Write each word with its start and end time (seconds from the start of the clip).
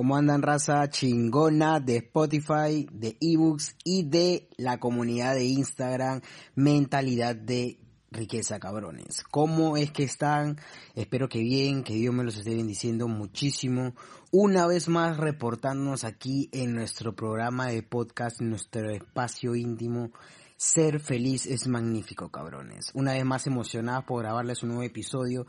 ¿Cómo 0.00 0.16
andan 0.16 0.40
raza 0.40 0.88
chingona 0.88 1.78
de 1.78 1.98
Spotify, 1.98 2.88
de 2.90 3.18
ebooks 3.20 3.76
y 3.84 4.04
de 4.04 4.48
la 4.56 4.80
comunidad 4.80 5.34
de 5.34 5.44
Instagram 5.44 6.22
Mentalidad 6.54 7.36
de 7.36 7.78
Riqueza 8.10 8.58
Cabrones? 8.58 9.22
¿Cómo 9.30 9.76
es 9.76 9.90
que 9.90 10.04
están? 10.04 10.58
Espero 10.94 11.28
que 11.28 11.40
bien, 11.40 11.84
que 11.84 11.92
Dios 11.92 12.14
me 12.14 12.24
los 12.24 12.38
esté 12.38 12.56
bendiciendo 12.56 13.08
muchísimo. 13.08 13.94
Una 14.30 14.66
vez 14.66 14.88
más 14.88 15.18
reportándonos 15.18 16.04
aquí 16.04 16.48
en 16.52 16.74
nuestro 16.74 17.14
programa 17.14 17.66
de 17.66 17.82
podcast, 17.82 18.40
en 18.40 18.48
nuestro 18.48 18.88
espacio 18.90 19.54
íntimo. 19.54 20.12
Ser 20.56 21.00
feliz 21.00 21.44
es 21.44 21.68
magnífico, 21.68 22.30
cabrones. 22.30 22.90
Una 22.94 23.12
vez 23.12 23.26
más 23.26 23.46
emocionada 23.46 24.06
por 24.06 24.22
grabarles 24.22 24.62
un 24.62 24.70
nuevo 24.70 24.82
episodio 24.82 25.46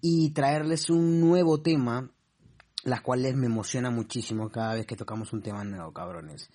y 0.00 0.30
traerles 0.30 0.88
un 0.88 1.18
nuevo 1.18 1.60
tema 1.62 2.12
las 2.88 3.00
cuales 3.02 3.34
me 3.34 3.46
emociona 3.46 3.90
muchísimo 3.90 4.50
cada 4.50 4.74
vez 4.74 4.86
que 4.86 4.96
tocamos 4.96 5.32
un 5.32 5.42
tema 5.42 5.64
nuevo, 5.64 5.92
cabrones. 5.92 6.50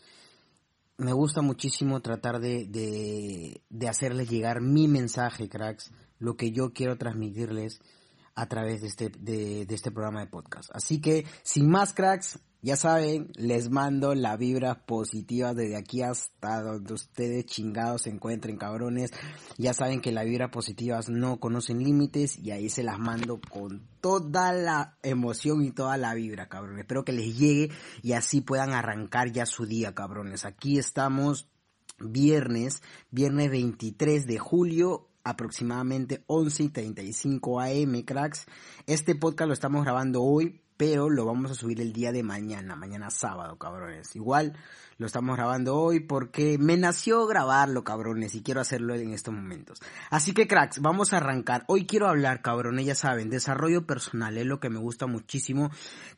Me 0.97 1.13
gusta 1.13 1.41
muchísimo 1.41 2.01
tratar 2.01 2.39
de, 2.39 2.65
de, 2.67 3.61
de 3.69 3.89
hacerles 3.89 4.29
llegar 4.29 4.61
mi 4.61 4.87
mensaje, 4.87 5.49
cracks, 5.49 5.91
lo 6.19 6.35
que 6.35 6.51
yo 6.51 6.71
quiero 6.71 6.97
transmitirles 6.97 7.81
a 8.35 8.47
través 8.47 8.81
de 8.81 8.87
este, 8.87 9.09
de, 9.09 9.65
de 9.65 9.75
este 9.75 9.91
programa 9.91 10.21
de 10.21 10.27
podcast. 10.27 10.69
Así 10.73 11.01
que, 11.01 11.25
sin 11.43 11.69
más 11.69 11.93
cracks, 11.93 12.39
ya 12.63 12.77
saben, 12.77 13.29
les 13.35 13.69
mando 13.69 14.15
la 14.15 14.37
vibra 14.37 14.85
positiva 14.85 15.53
desde 15.53 15.75
aquí 15.75 16.01
hasta 16.01 16.61
donde 16.61 16.93
ustedes 16.93 17.45
chingados 17.45 18.03
se 18.03 18.09
encuentren, 18.09 18.55
cabrones. 18.55 19.11
Ya 19.57 19.73
saben 19.73 19.99
que 19.99 20.13
las 20.13 20.23
vibras 20.23 20.49
positivas 20.49 21.09
no 21.09 21.41
conocen 21.41 21.83
límites 21.83 22.39
y 22.39 22.51
ahí 22.51 22.69
se 22.69 22.83
las 22.83 22.99
mando 22.99 23.41
con 23.41 23.85
toda 23.99 24.53
la 24.53 24.97
emoción 25.03 25.65
y 25.65 25.71
toda 25.71 25.97
la 25.97 26.13
vibra, 26.13 26.47
cabrones. 26.47 26.79
Espero 26.79 27.03
que 27.03 27.11
les 27.11 27.37
llegue 27.37 27.69
y 28.01 28.13
así 28.13 28.39
puedan 28.39 28.71
arrancar 28.71 29.33
ya 29.33 29.45
su 29.45 29.65
día, 29.65 29.93
cabrones. 29.93 30.45
Aquí 30.45 30.79
estamos 30.79 31.49
viernes, 31.99 32.81
viernes 33.11 33.51
23 33.51 34.25
de 34.25 34.39
julio 34.39 35.09
aproximadamente 35.25 36.23
11 36.27 36.63
y 36.63 36.69
35 36.69 37.59
am, 37.59 38.01
cracks. 38.03 38.45
Este 38.87 39.15
podcast 39.15 39.47
lo 39.47 39.53
estamos 39.53 39.83
grabando 39.83 40.21
hoy, 40.21 40.61
pero 40.77 41.09
lo 41.09 41.25
vamos 41.25 41.51
a 41.51 41.55
subir 41.55 41.81
el 41.81 41.93
día 41.93 42.11
de 42.11 42.23
mañana, 42.23 42.75
mañana 42.75 43.09
sábado, 43.09 43.57
cabrones. 43.57 44.15
Igual 44.15 44.57
lo 44.97 45.07
estamos 45.07 45.35
grabando 45.35 45.75
hoy 45.75 45.99
porque 45.99 46.57
me 46.57 46.77
nació 46.77 47.25
grabarlo, 47.25 47.83
cabrones, 47.83 48.35
y 48.35 48.43
quiero 48.43 48.61
hacerlo 48.61 48.95
en 48.95 49.13
estos 49.13 49.33
momentos. 49.33 49.79
Así 50.09 50.33
que, 50.33 50.47
cracks, 50.47 50.79
vamos 50.81 51.13
a 51.13 51.17
arrancar. 51.17 51.63
Hoy 51.67 51.85
quiero 51.85 52.07
hablar, 52.07 52.41
cabrones, 52.41 52.85
ya 52.85 52.95
saben, 52.95 53.29
desarrollo 53.29 53.85
personal 53.85 54.37
es 54.37 54.45
lo 54.45 54.59
que 54.59 54.69
me 54.69 54.79
gusta 54.79 55.07
muchísimo. 55.07 55.71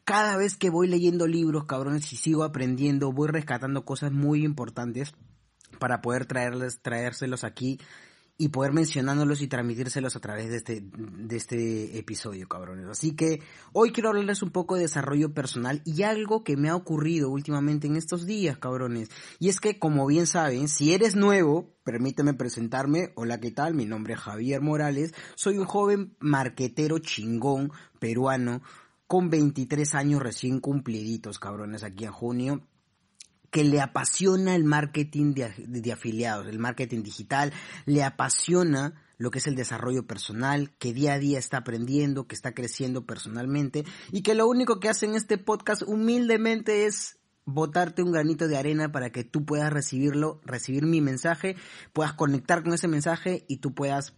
Cada 0.03 0.37
vez 0.37 0.55
que 0.55 0.69
voy 0.69 0.87
leyendo 0.87 1.27
libros, 1.27 1.65
cabrones, 1.65 2.11
y 2.13 2.17
sigo 2.17 2.43
aprendiendo, 2.43 3.11
voy 3.11 3.29
rescatando 3.29 3.85
cosas 3.85 4.11
muy 4.11 4.43
importantes 4.43 5.13
para 5.79 6.01
poder 6.01 6.25
traerles, 6.25 6.81
traérselos 6.81 7.43
aquí 7.43 7.79
y 8.37 8.49
poder 8.49 8.73
mencionándolos 8.73 9.41
y 9.41 9.47
transmitírselos 9.47 10.15
a 10.15 10.19
través 10.19 10.49
de 10.49 10.57
este, 10.57 10.81
de 10.83 11.37
este 11.37 11.97
episodio, 11.97 12.47
cabrones. 12.49 12.87
Así 12.87 13.15
que 13.15 13.41
hoy 13.71 13.91
quiero 13.91 14.09
hablarles 14.09 14.41
un 14.41 14.51
poco 14.51 14.75
de 14.75 14.81
desarrollo 14.81 15.33
personal 15.33 15.81
y 15.85 16.03
algo 16.03 16.43
que 16.43 16.57
me 16.57 16.69
ha 16.69 16.75
ocurrido 16.75 17.29
últimamente 17.29 17.87
en 17.87 17.95
estos 17.95 18.25
días, 18.25 18.57
cabrones. 18.57 19.09
Y 19.39 19.47
es 19.47 19.61
que, 19.61 19.79
como 19.79 20.05
bien 20.05 20.27
saben, 20.27 20.67
si 20.67 20.93
eres 20.93 21.15
nuevo, 21.15 21.73
permíteme 21.83 22.33
presentarme. 22.33 23.13
Hola, 23.15 23.39
¿qué 23.39 23.51
tal? 23.51 23.73
Mi 23.73 23.85
nombre 23.85 24.15
es 24.15 24.19
Javier 24.19 24.61
Morales. 24.61 25.13
Soy 25.35 25.57
un 25.57 25.65
joven 25.65 26.17
marquetero 26.19 26.99
chingón 26.99 27.71
peruano 27.99 28.61
con 29.07 29.29
23 29.29 29.95
años 29.95 30.21
recién 30.21 30.59
cumpliditos, 30.59 31.39
cabrones, 31.39 31.83
aquí 31.83 32.03
en 32.03 32.11
junio 32.11 32.67
que 33.55 33.63
le 33.63 33.79
apasiona 33.79 34.53
el 34.53 34.65
marketing 34.65 35.33
de, 35.33 35.53
de, 35.57 35.93
afiliados, 35.93 36.45
el 36.47 36.59
marketing 36.59 37.03
digital, 37.03 37.53
le 37.85 38.03
apasiona 38.03 39.01
lo 39.17 39.31
que 39.31 39.37
es 39.37 39.47
el 39.47 39.55
desarrollo 39.55 40.05
personal, 40.05 40.71
que 40.77 40.91
día 40.91 41.13
a 41.13 41.19
día 41.19 41.39
está 41.39 41.59
aprendiendo, 41.59 42.27
que 42.27 42.35
está 42.35 42.53
creciendo 42.53 43.05
personalmente 43.05 43.85
y 44.11 44.23
que 44.23 44.35
lo 44.35 44.45
único 44.45 44.81
que 44.81 44.89
hace 44.89 45.05
en 45.05 45.15
este 45.15 45.37
podcast 45.37 45.83
humildemente 45.83 46.85
es 46.85 47.17
botarte 47.45 48.03
un 48.03 48.11
granito 48.11 48.49
de 48.49 48.57
arena 48.57 48.91
para 48.91 49.09
que 49.09 49.23
tú 49.23 49.45
puedas 49.45 49.71
recibirlo, 49.71 50.41
recibir 50.43 50.83
mi 50.83 50.99
mensaje, 50.99 51.55
puedas 51.93 52.11
conectar 52.11 52.61
con 52.61 52.73
ese 52.73 52.89
mensaje 52.89 53.45
y 53.47 53.59
tú 53.59 53.73
puedas 53.73 54.17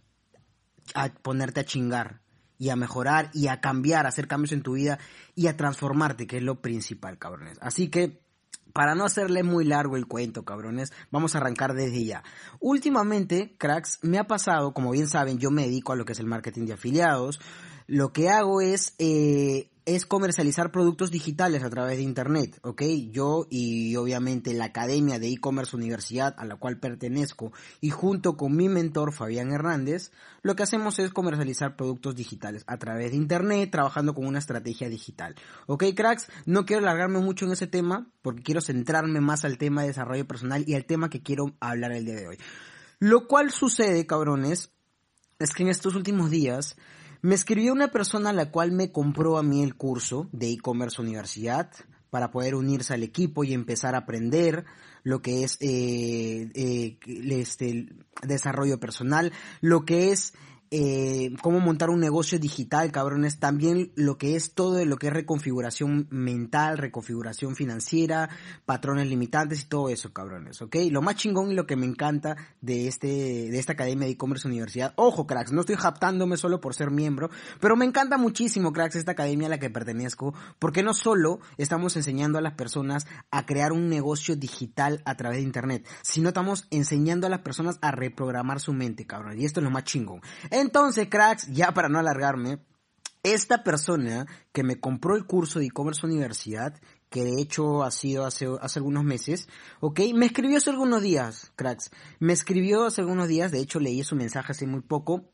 ponerte 1.22 1.60
a 1.60 1.64
chingar 1.64 2.22
y 2.58 2.70
a 2.70 2.76
mejorar 2.76 3.30
y 3.32 3.46
a 3.46 3.60
cambiar, 3.60 4.04
a 4.04 4.08
hacer 4.08 4.26
cambios 4.26 4.50
en 4.50 4.62
tu 4.62 4.72
vida 4.72 4.98
y 5.36 5.46
a 5.46 5.56
transformarte, 5.56 6.26
que 6.26 6.38
es 6.38 6.42
lo 6.42 6.60
principal, 6.60 7.18
cabrones. 7.18 7.56
Así 7.60 7.86
que 7.86 8.26
para 8.72 8.94
no 8.94 9.04
hacerle 9.04 9.42
muy 9.42 9.64
largo 9.64 9.96
el 9.96 10.06
cuento, 10.06 10.44
cabrones, 10.44 10.92
vamos 11.10 11.34
a 11.34 11.38
arrancar 11.38 11.74
desde 11.74 12.04
ya. 12.04 12.22
Últimamente, 12.60 13.54
cracks, 13.58 13.98
me 14.02 14.18
ha 14.18 14.24
pasado, 14.24 14.72
como 14.72 14.90
bien 14.90 15.08
saben, 15.08 15.38
yo 15.38 15.50
me 15.50 15.62
dedico 15.62 15.92
a 15.92 15.96
lo 15.96 16.04
que 16.04 16.12
es 16.12 16.20
el 16.20 16.26
marketing 16.26 16.66
de 16.66 16.74
afiliados. 16.74 17.40
Lo 17.86 18.12
que 18.12 18.28
hago 18.28 18.60
es 18.60 18.94
eh, 18.98 19.70
es 19.88 20.04
comercializar 20.04 20.70
productos 20.70 21.10
digitales 21.10 21.62
a 21.62 21.70
través 21.70 21.96
de 21.96 22.02
Internet, 22.02 22.58
¿ok? 22.62 22.82
Yo 23.10 23.46
y 23.48 23.96
obviamente 23.96 24.52
la 24.52 24.66
Academia 24.66 25.18
de 25.18 25.28
E-Commerce 25.28 25.74
Universidad 25.74 26.34
a 26.36 26.44
la 26.44 26.56
cual 26.56 26.78
pertenezco 26.78 27.52
y 27.80 27.88
junto 27.88 28.36
con 28.36 28.54
mi 28.54 28.68
mentor 28.68 29.14
Fabián 29.14 29.50
Hernández, 29.50 30.12
lo 30.42 30.56
que 30.56 30.62
hacemos 30.62 30.98
es 30.98 31.10
comercializar 31.10 31.74
productos 31.74 32.16
digitales 32.16 32.64
a 32.66 32.76
través 32.76 33.12
de 33.12 33.16
Internet, 33.16 33.70
trabajando 33.70 34.14
con 34.14 34.26
una 34.26 34.40
estrategia 34.40 34.90
digital. 34.90 35.36
¿Ok, 35.66 35.84
cracks? 35.96 36.28
No 36.44 36.66
quiero 36.66 36.82
alargarme 36.82 37.20
mucho 37.20 37.46
en 37.46 37.52
ese 37.52 37.66
tema 37.66 38.10
porque 38.20 38.42
quiero 38.42 38.60
centrarme 38.60 39.22
más 39.22 39.46
al 39.46 39.56
tema 39.56 39.80
de 39.80 39.88
desarrollo 39.88 40.26
personal 40.26 40.64
y 40.66 40.74
al 40.74 40.84
tema 40.84 41.08
que 41.08 41.22
quiero 41.22 41.56
hablar 41.60 41.92
el 41.92 42.04
día 42.04 42.16
de 42.16 42.28
hoy. 42.28 42.38
Lo 42.98 43.26
cual 43.26 43.52
sucede, 43.52 44.06
cabrones, 44.06 44.70
es 45.38 45.54
que 45.54 45.62
en 45.62 45.70
estos 45.70 45.94
últimos 45.94 46.30
días 46.30 46.76
me 47.22 47.34
escribió 47.34 47.72
una 47.72 47.88
persona 47.88 48.30
a 48.30 48.32
la 48.34 48.50
cual 48.50 48.72
me 48.72 48.92
compró 48.92 49.38
a 49.38 49.42
mí 49.42 49.62
el 49.62 49.74
curso 49.74 50.28
de 50.32 50.50
e-commerce 50.50 51.00
universidad 51.00 51.70
para 52.10 52.30
poder 52.30 52.54
unirse 52.54 52.94
al 52.94 53.02
equipo 53.02 53.44
y 53.44 53.52
empezar 53.52 53.94
a 53.94 53.98
aprender 53.98 54.64
lo 55.02 55.20
que 55.22 55.44
es 55.44 55.56
eh, 55.60 56.50
eh, 56.54 56.98
este 57.30 57.88
desarrollo 58.22 58.80
personal, 58.80 59.32
lo 59.60 59.84
que 59.84 60.12
es 60.12 60.34
eh, 60.70 61.32
cómo 61.40 61.60
montar 61.60 61.90
un 61.90 62.00
negocio 62.00 62.38
digital, 62.38 62.92
cabrones, 62.92 63.38
también 63.38 63.90
lo 63.94 64.18
que 64.18 64.36
es 64.36 64.52
todo 64.52 64.84
lo 64.84 64.96
que 64.96 65.06
es 65.06 65.12
reconfiguración 65.12 66.06
mental, 66.10 66.78
reconfiguración 66.78 67.56
financiera, 67.56 68.28
patrones 68.66 69.08
limitantes 69.08 69.62
y 69.62 69.66
todo 69.66 69.88
eso, 69.88 70.12
cabrones, 70.12 70.60
¿ok? 70.60 70.76
Lo 70.90 71.00
más 71.00 71.16
chingón 71.16 71.52
y 71.52 71.54
lo 71.54 71.66
que 71.66 71.76
me 71.76 71.86
encanta 71.86 72.36
de 72.60 72.86
este, 72.86 73.06
de 73.06 73.58
esta 73.58 73.72
Academia 73.72 74.06
de 74.06 74.12
E-Commerce 74.12 74.46
Universidad, 74.46 74.92
ojo, 74.96 75.26
cracks, 75.26 75.52
no 75.52 75.60
estoy 75.60 75.76
japtándome 75.76 76.36
solo 76.36 76.60
por 76.60 76.74
ser 76.74 76.90
miembro, 76.90 77.30
pero 77.60 77.76
me 77.76 77.84
encanta 77.84 78.18
muchísimo, 78.18 78.72
cracks, 78.72 78.96
esta 78.96 79.12
academia 79.12 79.46
a 79.46 79.50
la 79.50 79.58
que 79.58 79.70
pertenezco, 79.70 80.34
porque 80.58 80.82
no 80.82 80.92
solo 80.92 81.40
estamos 81.56 81.96
enseñando 81.96 82.38
a 82.38 82.42
las 82.42 82.54
personas 82.54 83.06
a 83.30 83.46
crear 83.46 83.72
un 83.72 83.88
negocio 83.88 84.36
digital 84.36 85.02
a 85.04 85.16
través 85.16 85.38
de 85.38 85.44
internet, 85.44 85.86
sino 86.02 86.28
estamos 86.28 86.66
enseñando 86.70 87.26
a 87.26 87.30
las 87.30 87.40
personas 87.40 87.78
a 87.80 87.90
reprogramar 87.90 88.60
su 88.60 88.72
mente, 88.72 89.06
cabrones, 89.06 89.40
y 89.40 89.44
esto 89.44 89.60
es 89.60 89.64
lo 89.64 89.70
más 89.70 89.84
chingón. 89.84 90.20
Entonces, 90.60 91.06
cracks, 91.08 91.46
ya 91.52 91.72
para 91.72 91.88
no 91.88 92.00
alargarme, 92.00 92.58
esta 93.22 93.62
persona 93.62 94.26
que 94.50 94.64
me 94.64 94.80
compró 94.80 95.14
el 95.14 95.24
curso 95.24 95.60
de 95.60 95.66
e-commerce 95.66 96.04
universidad, 96.04 96.80
que 97.10 97.22
de 97.22 97.40
hecho 97.40 97.84
ha 97.84 97.92
sido 97.92 98.26
hace, 98.26 98.48
hace 98.60 98.80
algunos 98.80 99.04
meses, 99.04 99.48
ok, 99.78 100.00
me 100.14 100.26
escribió 100.26 100.58
hace 100.58 100.70
algunos 100.70 101.00
días, 101.00 101.52
cracks, 101.54 101.92
me 102.18 102.32
escribió 102.32 102.86
hace 102.86 103.02
algunos 103.02 103.28
días, 103.28 103.52
de 103.52 103.60
hecho 103.60 103.78
leí 103.78 104.02
su 104.02 104.16
mensaje 104.16 104.50
hace 104.50 104.66
muy 104.66 104.80
poco, 104.80 105.30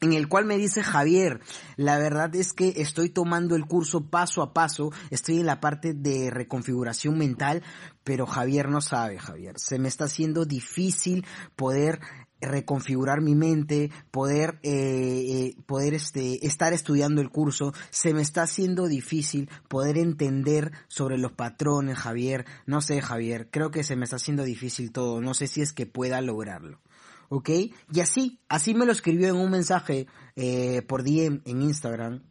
en 0.00 0.12
el 0.12 0.28
cual 0.28 0.44
me 0.44 0.58
dice 0.58 0.82
Javier, 0.84 1.40
la 1.76 1.98
verdad 1.98 2.34
es 2.36 2.52
que 2.52 2.74
estoy 2.76 3.08
tomando 3.08 3.56
el 3.56 3.66
curso 3.66 4.10
paso 4.10 4.42
a 4.42 4.52
paso, 4.52 4.92
estoy 5.10 5.40
en 5.40 5.46
la 5.46 5.60
parte 5.60 5.92
de 5.92 6.30
reconfiguración 6.30 7.18
mental, 7.18 7.62
pero 8.04 8.26
Javier 8.26 8.68
no 8.68 8.80
sabe, 8.80 9.18
Javier, 9.18 9.58
se 9.58 9.78
me 9.78 9.88
está 9.88 10.04
haciendo 10.04 10.44
difícil 10.44 11.24
poder 11.56 12.00
reconfigurar 12.42 13.20
mi 13.20 13.34
mente, 13.34 13.90
poder, 14.10 14.58
eh, 14.62 15.54
poder 15.66 15.94
este, 15.94 16.46
estar 16.46 16.72
estudiando 16.72 17.20
el 17.20 17.30
curso, 17.30 17.72
se 17.90 18.12
me 18.12 18.22
está 18.22 18.42
haciendo 18.42 18.86
difícil 18.86 19.48
poder 19.68 19.96
entender 19.96 20.72
sobre 20.88 21.18
los 21.18 21.32
patrones, 21.32 21.98
Javier. 21.98 22.44
No 22.66 22.80
sé, 22.80 23.00
Javier, 23.00 23.48
creo 23.50 23.70
que 23.70 23.84
se 23.84 23.96
me 23.96 24.04
está 24.04 24.16
haciendo 24.16 24.44
difícil 24.44 24.92
todo, 24.92 25.20
no 25.20 25.34
sé 25.34 25.46
si 25.46 25.62
es 25.62 25.72
que 25.72 25.86
pueda 25.86 26.20
lograrlo. 26.20 26.80
¿Ok? 27.28 27.48
Y 27.92 28.00
así, 28.00 28.40
así 28.48 28.74
me 28.74 28.84
lo 28.84 28.92
escribió 28.92 29.28
en 29.28 29.36
un 29.36 29.50
mensaje 29.50 30.06
eh, 30.36 30.82
por 30.82 31.02
DM 31.02 31.40
en 31.46 31.62
Instagram. 31.62 32.22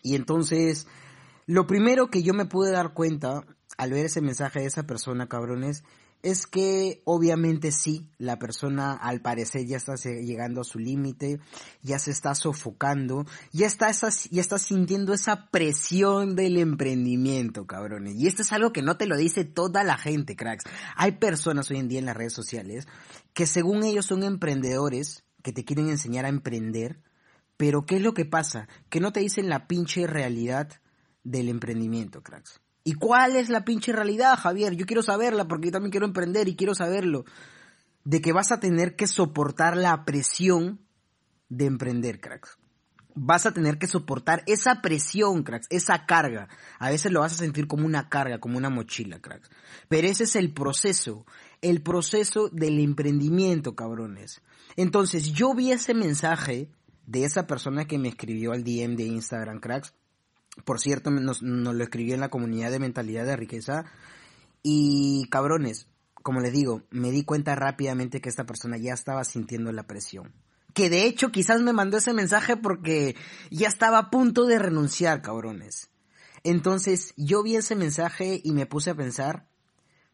Y 0.00 0.14
entonces, 0.14 0.86
lo 1.46 1.66
primero 1.66 2.08
que 2.08 2.22
yo 2.22 2.34
me 2.34 2.46
pude 2.46 2.70
dar 2.70 2.94
cuenta 2.94 3.44
al 3.76 3.92
ver 3.92 4.06
ese 4.06 4.20
mensaje 4.20 4.60
de 4.60 4.66
esa 4.66 4.86
persona, 4.86 5.28
cabrones, 5.28 5.82
es 6.22 6.46
que 6.46 7.02
obviamente 7.04 7.70
sí, 7.70 8.10
la 8.18 8.38
persona 8.38 8.92
al 8.92 9.20
parecer 9.20 9.66
ya 9.66 9.76
está 9.76 9.94
llegando 9.94 10.60
a 10.60 10.64
su 10.64 10.78
límite, 10.78 11.40
ya 11.82 11.98
se 11.98 12.10
está 12.10 12.34
sofocando, 12.34 13.24
ya 13.52 13.66
está, 13.66 13.90
ya 13.90 14.40
está 14.40 14.58
sintiendo 14.58 15.14
esa 15.14 15.48
presión 15.50 16.34
del 16.34 16.56
emprendimiento, 16.56 17.66
cabrones. 17.66 18.16
Y 18.16 18.26
esto 18.26 18.42
es 18.42 18.52
algo 18.52 18.72
que 18.72 18.82
no 18.82 18.96
te 18.96 19.06
lo 19.06 19.16
dice 19.16 19.44
toda 19.44 19.84
la 19.84 19.96
gente, 19.96 20.34
cracks. 20.34 20.64
Hay 20.96 21.12
personas 21.12 21.70
hoy 21.70 21.78
en 21.78 21.88
día 21.88 22.00
en 22.00 22.06
las 22.06 22.16
redes 22.16 22.32
sociales 22.32 22.86
que 23.32 23.46
según 23.46 23.84
ellos 23.84 24.06
son 24.06 24.24
emprendedores, 24.24 25.24
que 25.42 25.52
te 25.52 25.64
quieren 25.64 25.88
enseñar 25.88 26.24
a 26.24 26.30
emprender, 26.30 27.00
pero 27.56 27.86
¿qué 27.86 27.96
es 27.96 28.02
lo 28.02 28.14
que 28.14 28.24
pasa? 28.24 28.68
Que 28.88 29.00
no 29.00 29.12
te 29.12 29.20
dicen 29.20 29.48
la 29.48 29.68
pinche 29.68 30.06
realidad 30.06 30.68
del 31.22 31.48
emprendimiento, 31.48 32.22
cracks. 32.22 32.60
¿Y 32.84 32.94
cuál 32.94 33.36
es 33.36 33.48
la 33.48 33.64
pinche 33.64 33.92
realidad, 33.92 34.38
Javier? 34.38 34.74
Yo 34.74 34.86
quiero 34.86 35.02
saberla 35.02 35.46
porque 35.46 35.66
yo 35.66 35.72
también 35.72 35.90
quiero 35.90 36.06
emprender 36.06 36.48
y 36.48 36.56
quiero 36.56 36.74
saberlo. 36.74 37.24
De 38.04 38.20
que 38.20 38.32
vas 38.32 38.52
a 38.52 38.60
tener 38.60 38.96
que 38.96 39.06
soportar 39.06 39.76
la 39.76 40.04
presión 40.04 40.80
de 41.48 41.66
emprender, 41.66 42.20
cracks. 42.20 42.56
Vas 43.14 43.46
a 43.46 43.52
tener 43.52 43.78
que 43.78 43.88
soportar 43.88 44.44
esa 44.46 44.80
presión, 44.80 45.42
cracks, 45.42 45.66
esa 45.70 46.06
carga. 46.06 46.48
A 46.78 46.88
veces 46.88 47.10
lo 47.10 47.20
vas 47.20 47.32
a 47.32 47.36
sentir 47.36 47.66
como 47.66 47.84
una 47.84 48.08
carga, 48.08 48.38
como 48.38 48.56
una 48.56 48.70
mochila, 48.70 49.20
cracks. 49.20 49.50
Pero 49.88 50.06
ese 50.06 50.24
es 50.24 50.36
el 50.36 50.54
proceso, 50.54 51.26
el 51.60 51.82
proceso 51.82 52.48
del 52.48 52.78
emprendimiento, 52.78 53.74
cabrones. 53.74 54.40
Entonces, 54.76 55.32
yo 55.32 55.52
vi 55.54 55.72
ese 55.72 55.94
mensaje 55.94 56.70
de 57.06 57.24
esa 57.24 57.46
persona 57.46 57.86
que 57.86 57.98
me 57.98 58.08
escribió 58.08 58.52
al 58.52 58.62
DM 58.62 58.94
de 58.96 59.04
Instagram, 59.04 59.58
cracks 59.58 59.92
por 60.64 60.80
cierto, 60.80 61.10
nos, 61.10 61.42
lo 61.42 61.82
escribió 61.82 62.14
en 62.14 62.20
la 62.20 62.30
comunidad 62.30 62.70
de 62.70 62.78
mentalidad 62.78 63.26
de 63.26 63.36
riqueza. 63.36 63.84
Y 64.62 65.28
cabrones, 65.30 65.88
como 66.22 66.40
les 66.40 66.52
digo, 66.52 66.82
me 66.90 67.10
di 67.10 67.24
cuenta 67.24 67.54
rápidamente 67.54 68.20
que 68.20 68.28
esta 68.28 68.44
persona 68.44 68.76
ya 68.76 68.92
estaba 68.92 69.24
sintiendo 69.24 69.72
la 69.72 69.86
presión. 69.86 70.32
Que 70.74 70.90
de 70.90 71.04
hecho 71.04 71.30
quizás 71.30 71.60
me 71.60 71.72
mandó 71.72 71.98
ese 71.98 72.12
mensaje 72.12 72.56
porque 72.56 73.16
ya 73.50 73.68
estaba 73.68 73.98
a 73.98 74.10
punto 74.10 74.46
de 74.46 74.58
renunciar, 74.58 75.22
cabrones. 75.22 75.90
Entonces 76.44 77.14
yo 77.16 77.42
vi 77.42 77.56
ese 77.56 77.76
mensaje 77.76 78.40
y 78.42 78.52
me 78.52 78.66
puse 78.66 78.90
a 78.90 78.94
pensar, 78.94 79.48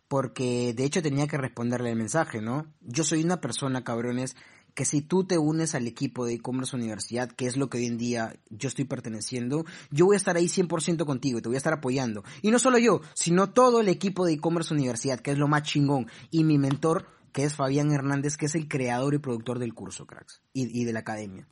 porque 0.08 0.73
de 0.75 0.85
hecho 0.85 1.02
tenía 1.02 1.26
que 1.26 1.38
responderle 1.38 1.91
el 1.91 1.96
mensaje, 1.96 2.41
¿no? 2.41 2.73
Yo 2.81 3.05
soy 3.05 3.25
una 3.25 3.41
persona, 3.41 3.85
cabrones, 3.85 4.37
que 4.75 4.85
si 4.85 5.03
tú 5.03 5.25
te 5.25 5.38
unes 5.38 5.75
al 5.75 5.87
equipo 5.87 6.26
de 6.26 6.35
e-commerce 6.35 6.75
universidad, 6.76 7.31
que 7.31 7.47
es 7.47 7.56
lo 7.56 7.71
que 7.71 7.79
hoy 7.79 7.87
en 7.87 7.97
día 7.97 8.35
yo 8.50 8.69
estoy 8.69 8.85
perteneciendo, 8.85 9.65
yo 9.91 10.06
voy 10.06 10.15
a 10.15 10.17
estar 10.17 10.37
ahí 10.37 10.47
100% 10.47 11.06
contigo 11.06 11.38
y 11.38 11.43
te 11.43 11.49
voy 11.49 11.56
a 11.56 11.59
estar 11.59 11.73
apoyando. 11.73 12.25
Y 12.43 12.50
no 12.50 12.59
solo 12.59 12.79
yo, 12.79 13.00
sino 13.15 13.50
todo 13.50 13.81
el 13.81 13.88
equipo 13.88 14.26
de 14.26 14.32
e-commerce 14.35 14.75
universidad, 14.75 15.21
que 15.21 15.31
es 15.31 15.38
lo 15.38 15.49
más 15.49 15.62
chingón, 15.62 16.09
y 16.31 16.44
mi 16.44 16.59
mentor, 16.59 17.06
que 17.32 17.44
es 17.44 17.55
Fabián 17.55 17.93
Hernández, 17.93 18.37
que 18.37 18.47
es 18.47 18.55
el 18.55 18.69
creador 18.69 19.15
y 19.15 19.19
productor 19.19 19.59
del 19.59 19.75
curso, 19.75 20.06
cracks, 20.06 20.43
y, 20.53 20.81
y 20.81 20.85
de 20.85 20.93
la 20.93 21.00
academia. 21.00 21.49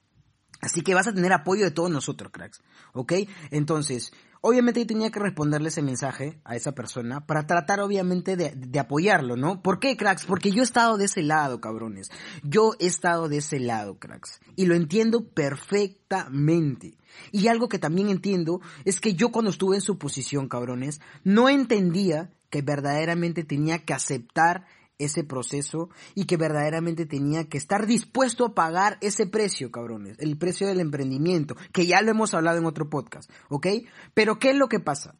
Así 0.60 0.82
que 0.82 0.94
vas 0.94 1.08
a 1.08 1.12
tener 1.12 1.32
apoyo 1.32 1.64
de 1.64 1.72
todos 1.72 1.90
nosotros, 1.90 2.30
cracks. 2.32 2.62
¿Ok? 2.92 3.14
Entonces, 3.50 4.12
Obviamente 4.44 4.80
yo 4.80 4.86
tenía 4.88 5.12
que 5.12 5.20
responderle 5.20 5.68
ese 5.68 5.82
mensaje 5.82 6.40
a 6.44 6.56
esa 6.56 6.72
persona 6.72 7.24
para 7.26 7.46
tratar 7.46 7.78
obviamente 7.78 8.36
de, 8.36 8.78
apoyarlo, 8.80 9.36
¿no? 9.36 9.62
¿Por 9.62 9.78
qué, 9.78 9.96
cracks? 9.96 10.26
Porque 10.26 10.50
yo 10.50 10.62
he 10.62 10.64
estado 10.64 10.98
de 10.98 11.04
ese 11.04 11.22
lado, 11.22 11.60
cabrones. 11.60 12.10
Yo 12.42 12.72
he 12.80 12.86
estado 12.86 13.28
de 13.28 13.36
ese 13.36 13.60
lado, 13.60 14.00
cracks. 14.00 14.40
Y 14.56 14.66
lo 14.66 14.74
entiendo 14.74 15.28
perfectamente. 15.28 16.98
Y 17.30 17.46
algo 17.46 17.68
que 17.68 17.78
también 17.78 18.08
entiendo 18.08 18.60
es 18.84 19.00
que 19.00 19.14
yo 19.14 19.30
cuando 19.30 19.52
estuve 19.52 19.76
en 19.76 19.80
su 19.80 19.96
posición, 19.96 20.48
cabrones, 20.48 21.00
no 21.22 21.48
entendía 21.48 22.32
que 22.50 22.62
verdaderamente 22.62 23.44
tenía 23.44 23.84
que 23.84 23.94
aceptar 23.94 24.66
ese 25.04 25.24
proceso 25.24 25.90
y 26.14 26.26
que 26.26 26.36
verdaderamente 26.36 27.06
tenía 27.06 27.48
que 27.48 27.58
estar 27.58 27.86
dispuesto 27.86 28.44
a 28.44 28.54
pagar 28.54 28.98
ese 29.00 29.26
precio, 29.26 29.70
cabrones, 29.70 30.18
el 30.18 30.36
precio 30.38 30.66
del 30.66 30.80
emprendimiento, 30.80 31.56
que 31.72 31.86
ya 31.86 32.02
lo 32.02 32.10
hemos 32.10 32.34
hablado 32.34 32.58
en 32.58 32.66
otro 32.66 32.88
podcast, 32.88 33.30
¿ok? 33.48 33.66
Pero 34.14 34.38
¿qué 34.38 34.50
es 34.50 34.56
lo 34.56 34.68
que 34.68 34.80
pasa? 34.80 35.14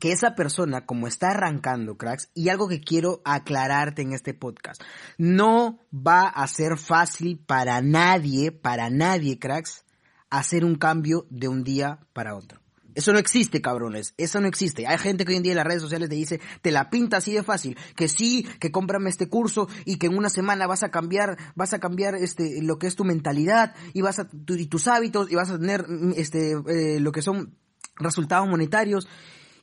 que 0.00 0.12
esa 0.12 0.34
persona, 0.34 0.86
como 0.86 1.06
está 1.06 1.28
arrancando, 1.28 1.98
cracks, 1.98 2.30
y 2.34 2.48
algo 2.48 2.68
que 2.68 2.80
quiero 2.80 3.20
aclararte 3.24 4.00
en 4.00 4.14
este 4.14 4.32
podcast, 4.32 4.82
no 5.18 5.78
va 5.94 6.26
a 6.26 6.46
ser 6.48 6.78
fácil 6.78 7.38
para 7.38 7.82
nadie, 7.82 8.50
para 8.50 8.88
nadie, 8.88 9.38
cracks, 9.38 9.84
hacer 10.30 10.64
un 10.64 10.76
cambio 10.76 11.26
de 11.28 11.48
un 11.48 11.62
día 11.62 12.00
para 12.14 12.34
otro. 12.34 12.60
Eso 12.94 13.12
no 13.12 13.18
existe, 13.18 13.60
cabrones. 13.60 14.14
Eso 14.16 14.40
no 14.40 14.48
existe. 14.48 14.86
Hay 14.86 14.98
gente 14.98 15.24
que 15.24 15.32
hoy 15.32 15.36
en 15.36 15.42
día 15.42 15.52
en 15.52 15.56
las 15.56 15.66
redes 15.66 15.82
sociales 15.82 16.08
te 16.08 16.14
dice, 16.14 16.40
te 16.62 16.70
la 16.70 16.90
pinta 16.90 17.18
así 17.18 17.32
de 17.32 17.42
fácil, 17.42 17.76
que 17.96 18.08
sí, 18.08 18.46
que 18.58 18.70
cómprame 18.70 19.10
este 19.10 19.28
curso 19.28 19.68
y 19.84 19.96
que 19.96 20.06
en 20.06 20.16
una 20.16 20.28
semana 20.28 20.66
vas 20.66 20.82
a 20.82 20.90
cambiar, 20.90 21.36
vas 21.54 21.72
a 21.72 21.78
cambiar 21.78 22.14
este 22.14 22.62
lo 22.62 22.78
que 22.78 22.86
es 22.86 22.96
tu 22.96 23.04
mentalidad 23.04 23.74
y 23.92 24.00
vas 24.00 24.18
a 24.18 24.28
tus 24.28 24.88
hábitos 24.88 25.30
y 25.30 25.34
vas 25.34 25.50
a 25.50 25.58
tener 25.58 25.86
este 26.16 26.52
eh, 26.68 27.00
lo 27.00 27.12
que 27.12 27.22
son 27.22 27.56
resultados 27.96 28.48
monetarios 28.48 29.08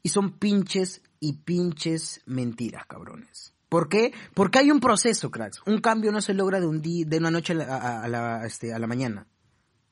y 0.03 0.09
son 0.09 0.37
pinches 0.37 1.01
y 1.19 1.33
pinches 1.33 2.21
mentiras, 2.25 2.85
cabrones. 2.85 3.53
¿Por 3.69 3.89
qué? 3.89 4.13
Porque 4.33 4.59
hay 4.59 4.71
un 4.71 4.79
proceso, 4.79 5.29
cracks. 5.29 5.61
Un 5.65 5.81
cambio 5.81 6.13
no 6.13 6.21
se 6.21 6.33
logra 6.33 6.61
de 6.61 6.67
un 6.67 6.81
día, 6.81 7.05
de 7.05 7.17
una 7.17 7.31
noche 7.31 7.53
este, 8.45 8.73
a 8.73 8.79
la 8.79 8.87
mañana. 8.87 9.27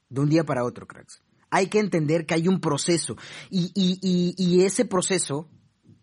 De 0.07 0.21
un 0.21 0.29
día 0.29 0.45
para 0.45 0.63
otro, 0.63 0.87
cracks 0.87 1.24
hay 1.55 1.67
que 1.67 1.79
entender 1.79 2.25
que 2.25 2.33
hay 2.33 2.49
un 2.49 2.59
proceso 2.59 3.15
y, 3.49 3.71
y, 3.73 4.35
y, 4.37 4.63
ese 4.63 4.83
proceso 4.83 5.49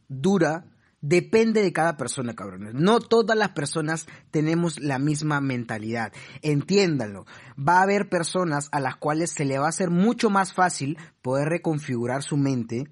dura 0.08 0.64
Depende 1.04 1.62
de 1.62 1.72
cada 1.72 1.96
persona, 1.96 2.36
cabrones. 2.36 2.74
No 2.74 3.00
todas 3.00 3.36
las 3.36 3.48
personas 3.48 4.06
tenemos 4.30 4.78
la 4.78 5.00
misma 5.00 5.40
mentalidad. 5.40 6.12
Entiéndanlo. 6.42 7.26
Va 7.58 7.80
a 7.80 7.82
haber 7.82 8.08
personas 8.08 8.68
a 8.70 8.78
las 8.78 8.94
cuales 8.94 9.32
se 9.32 9.44
le 9.44 9.58
va 9.58 9.66
a 9.66 9.70
hacer 9.70 9.90
mucho 9.90 10.30
más 10.30 10.52
fácil 10.52 10.96
poder 11.20 11.48
reconfigurar 11.48 12.22
su 12.22 12.36
mente. 12.36 12.86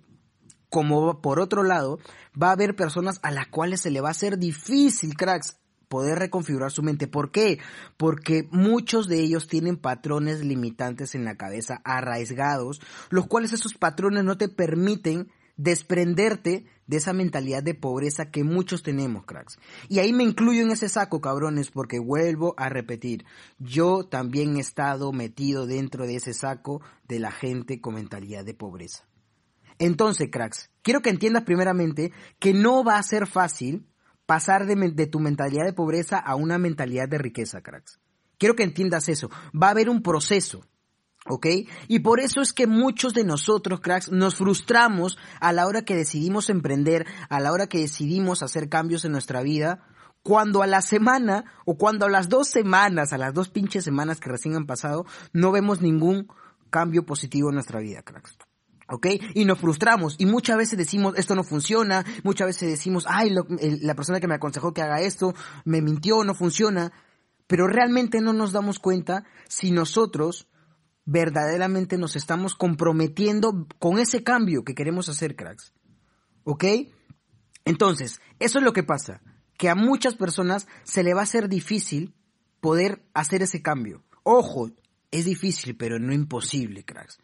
Como 0.71 1.21
por 1.21 1.39
otro 1.39 1.63
lado, 1.63 2.01
va 2.41 2.49
a 2.49 2.55
haber 2.55 2.75
personas 2.75 3.21
a 3.23 3.31
las 3.31 3.47
cuales 3.47 3.81
se 3.81 3.93
le 3.93 4.01
va 4.01 4.09
a 4.09 4.11
hacer 4.11 4.39
difícil, 4.39 5.17
cracks, 5.17 5.60
poder 5.91 6.21
reconfigurar 6.21 6.71
su 6.71 6.85
mente. 6.85 7.09
¿Por 7.09 7.33
qué? 7.33 7.59
Porque 7.97 8.49
muchos 8.53 9.09
de 9.09 9.19
ellos 9.19 9.49
tienen 9.49 9.77
patrones 9.77 10.43
limitantes 10.45 11.17
en 11.17 11.25
la 11.25 11.37
cabeza, 11.37 11.83
arraigados, 11.85 12.81
los 13.11 13.27
cuales 13.27 13.53
esos 13.53 13.75
patrones 13.75 14.23
no 14.23 14.39
te 14.39 14.49
permiten 14.49 15.33
desprenderte 15.57 16.65
de 16.87 16.97
esa 16.97 17.13
mentalidad 17.13 17.65
de 17.65 17.75
pobreza 17.75 18.31
que 18.31 18.45
muchos 18.45 18.85
tenemos, 18.85 19.27
cracks. 19.27 19.59
Y 19.89 19.99
ahí 19.99 20.13
me 20.13 20.23
incluyo 20.23 20.63
en 20.63 20.71
ese 20.71 20.89
saco, 20.89 21.21
cabrones, 21.21 21.73
porque 21.73 21.99
vuelvo 21.99 22.55
a 22.57 22.69
repetir, 22.69 23.25
yo 23.59 24.05
también 24.05 24.57
he 24.57 24.61
estado 24.61 25.13
metido 25.13 25.67
dentro 25.67 26.07
de 26.07 26.17
ese 26.17 26.35
saco 26.35 26.83
de 27.09 27.19
la 27.19 27.33
gente 27.33 27.81
con 27.81 27.95
mentalidad 27.95 28.45
de 28.45 28.55
pobreza. 28.55 29.09
Entonces, 29.81 30.29
cracks, 30.31 30.71
quiero 30.83 31.03
que 31.03 31.11
entiendas 31.11 31.43
primeramente 31.43 32.13
que 32.39 32.55
no 32.55 32.85
va 32.85 32.97
a 32.97 33.03
ser 33.03 33.27
fácil 33.27 33.89
pasar 34.31 34.65
de, 34.65 35.07
tu 35.09 35.19
mentalidad 35.19 35.65
de 35.65 35.73
pobreza 35.73 36.17
a 36.17 36.37
una 36.37 36.57
mentalidad 36.57 37.09
de 37.09 37.19
riqueza, 37.19 37.63
cracks. 37.63 37.99
Quiero 38.39 38.55
que 38.55 38.63
entiendas 38.63 39.09
eso. 39.09 39.29
Va 39.61 39.67
a 39.67 39.71
haber 39.71 39.91
un 39.91 40.05
proceso. 40.05 40.65
¿Ok? 41.27 41.47
Y 41.89 41.99
por 41.99 42.21
eso 42.21 42.41
es 42.41 42.53
que 42.53 42.69
muchos 42.69 43.13
de 43.13 43.25
nosotros, 43.25 43.81
cracks, 43.81 44.13
nos 44.13 44.37
frustramos 44.37 45.19
a 45.41 45.53
la 45.53 45.67
hora 45.67 45.83
que 45.83 45.97
decidimos 45.97 46.49
emprender, 46.49 47.09
a 47.29 47.41
la 47.41 47.51
hora 47.51 47.67
que 47.67 47.81
decidimos 47.81 48.45
hacer 48.45 48.69
cambios 48.69 49.05
en 49.05 49.11
nuestra 49.11 49.43
vida, 49.43 49.85
cuando 50.23 50.63
a 50.63 50.69
la 50.69 50.81
semana 50.81 51.47
o 51.65 51.77
cuando 51.77 52.07
a 52.07 52.09
las 52.09 52.29
dos 52.29 52.47
semanas, 52.47 53.13
a 53.13 53.19
las 53.19 53.35
dos 53.35 53.49
pinches 53.49 53.83
semanas 53.83 54.21
que 54.21 54.31
recién 54.31 54.55
han 54.55 54.67
pasado, 54.67 55.07
no 55.33 55.51
vemos 55.51 55.81
ningún 55.81 56.29
cambio 56.71 57.05
positivo 57.05 57.49
en 57.49 57.57
nuestra 57.57 57.81
vida, 57.81 58.03
cracks. 58.03 58.39
¿Ok? 58.91 59.07
Y 59.35 59.45
nos 59.45 59.59
frustramos 59.59 60.17
y 60.19 60.27
muchas 60.27 60.57
veces 60.57 60.77
decimos 60.77 61.15
esto 61.17 61.37
no 61.37 61.45
funciona, 61.45 62.05
muchas 62.25 62.49
veces 62.49 62.71
decimos, 62.71 63.05
ay, 63.09 63.33
la 63.81 63.95
persona 63.95 64.19
que 64.19 64.27
me 64.27 64.35
aconsejó 64.35 64.75
que 64.75 64.83
haga 64.83 65.01
esto 65.01 65.33
me 65.65 65.81
mintió, 65.81 66.25
no 66.25 66.35
funciona, 66.35 66.93
pero 67.47 67.69
realmente 67.69 68.21
no 68.21 68.33
nos 68.33 68.53
damos 68.53 68.81
cuenta 68.81 69.25
si 69.49 69.71
nosotros 69.71 70.49
verdaderamente 71.05 71.99
nos 71.99 72.17
estamos 72.17 72.55
comprometiendo 72.55 73.67
con 73.79 73.99
ese 73.99 74.25
cambio 74.25 74.65
que 74.65 74.75
queremos 74.75 75.09
hacer, 75.09 75.37
cracks. 75.37 75.73
¿Ok? 76.45 76.65
Entonces, 77.65 78.21
eso 78.39 78.59
es 78.59 78.65
lo 78.65 78.73
que 78.73 78.83
pasa, 78.83 79.23
que 79.57 79.69
a 79.69 79.75
muchas 79.75 80.15
personas 80.15 80.67
se 80.85 81.03
le 81.03 81.15
va 81.15 81.21
a 81.21 81.25
hacer 81.25 81.49
difícil 81.49 82.15
poder 82.61 83.05
hacer 83.15 83.43
ese 83.43 83.63
cambio. 83.63 84.05
Ojo, 84.23 84.71
es 85.11 85.25
difícil, 85.25 85.77
pero 85.77 85.99
no 85.99 86.13
imposible, 86.13 86.85
cracks. 86.85 87.19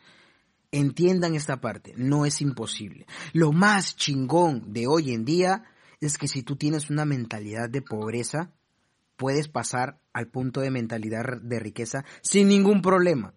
Entiendan 0.72 1.34
esta 1.34 1.60
parte, 1.60 1.94
no 1.96 2.26
es 2.26 2.40
imposible. 2.40 3.06
Lo 3.32 3.52
más 3.52 3.96
chingón 3.96 4.72
de 4.72 4.86
hoy 4.86 5.12
en 5.12 5.24
día 5.24 5.64
es 6.00 6.18
que 6.18 6.28
si 6.28 6.42
tú 6.42 6.56
tienes 6.56 6.90
una 6.90 7.04
mentalidad 7.04 7.70
de 7.70 7.82
pobreza, 7.82 8.52
puedes 9.16 9.48
pasar 9.48 10.00
al 10.12 10.28
punto 10.28 10.60
de 10.60 10.70
mentalidad 10.70 11.40
de 11.40 11.58
riqueza 11.58 12.04
sin 12.20 12.48
ningún 12.48 12.82
problema. 12.82 13.34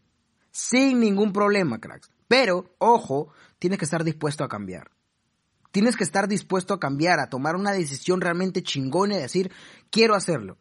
Sin 0.52 1.00
ningún 1.00 1.32
problema, 1.32 1.80
cracks. 1.80 2.12
Pero, 2.28 2.76
ojo, 2.80 3.32
tienes 3.60 3.80
que 3.80 3.86
estar 3.86 4.04
dispuesto 4.04 4.44
a 4.44 4.50
cambiar. 4.50 4.92
Tienes 5.72 5.96
que 5.96 6.04
estar 6.04 6.28
dispuesto 6.28 6.74
a 6.74 6.80
cambiar, 6.80 7.20
a 7.20 7.30
tomar 7.30 7.56
una 7.56 7.72
decisión 7.72 8.22
realmente 8.22 8.64
chingona 8.64 9.16
y 9.16 9.22
decir, 9.22 9.52
quiero 9.92 10.16
hacerlo. 10.16 10.58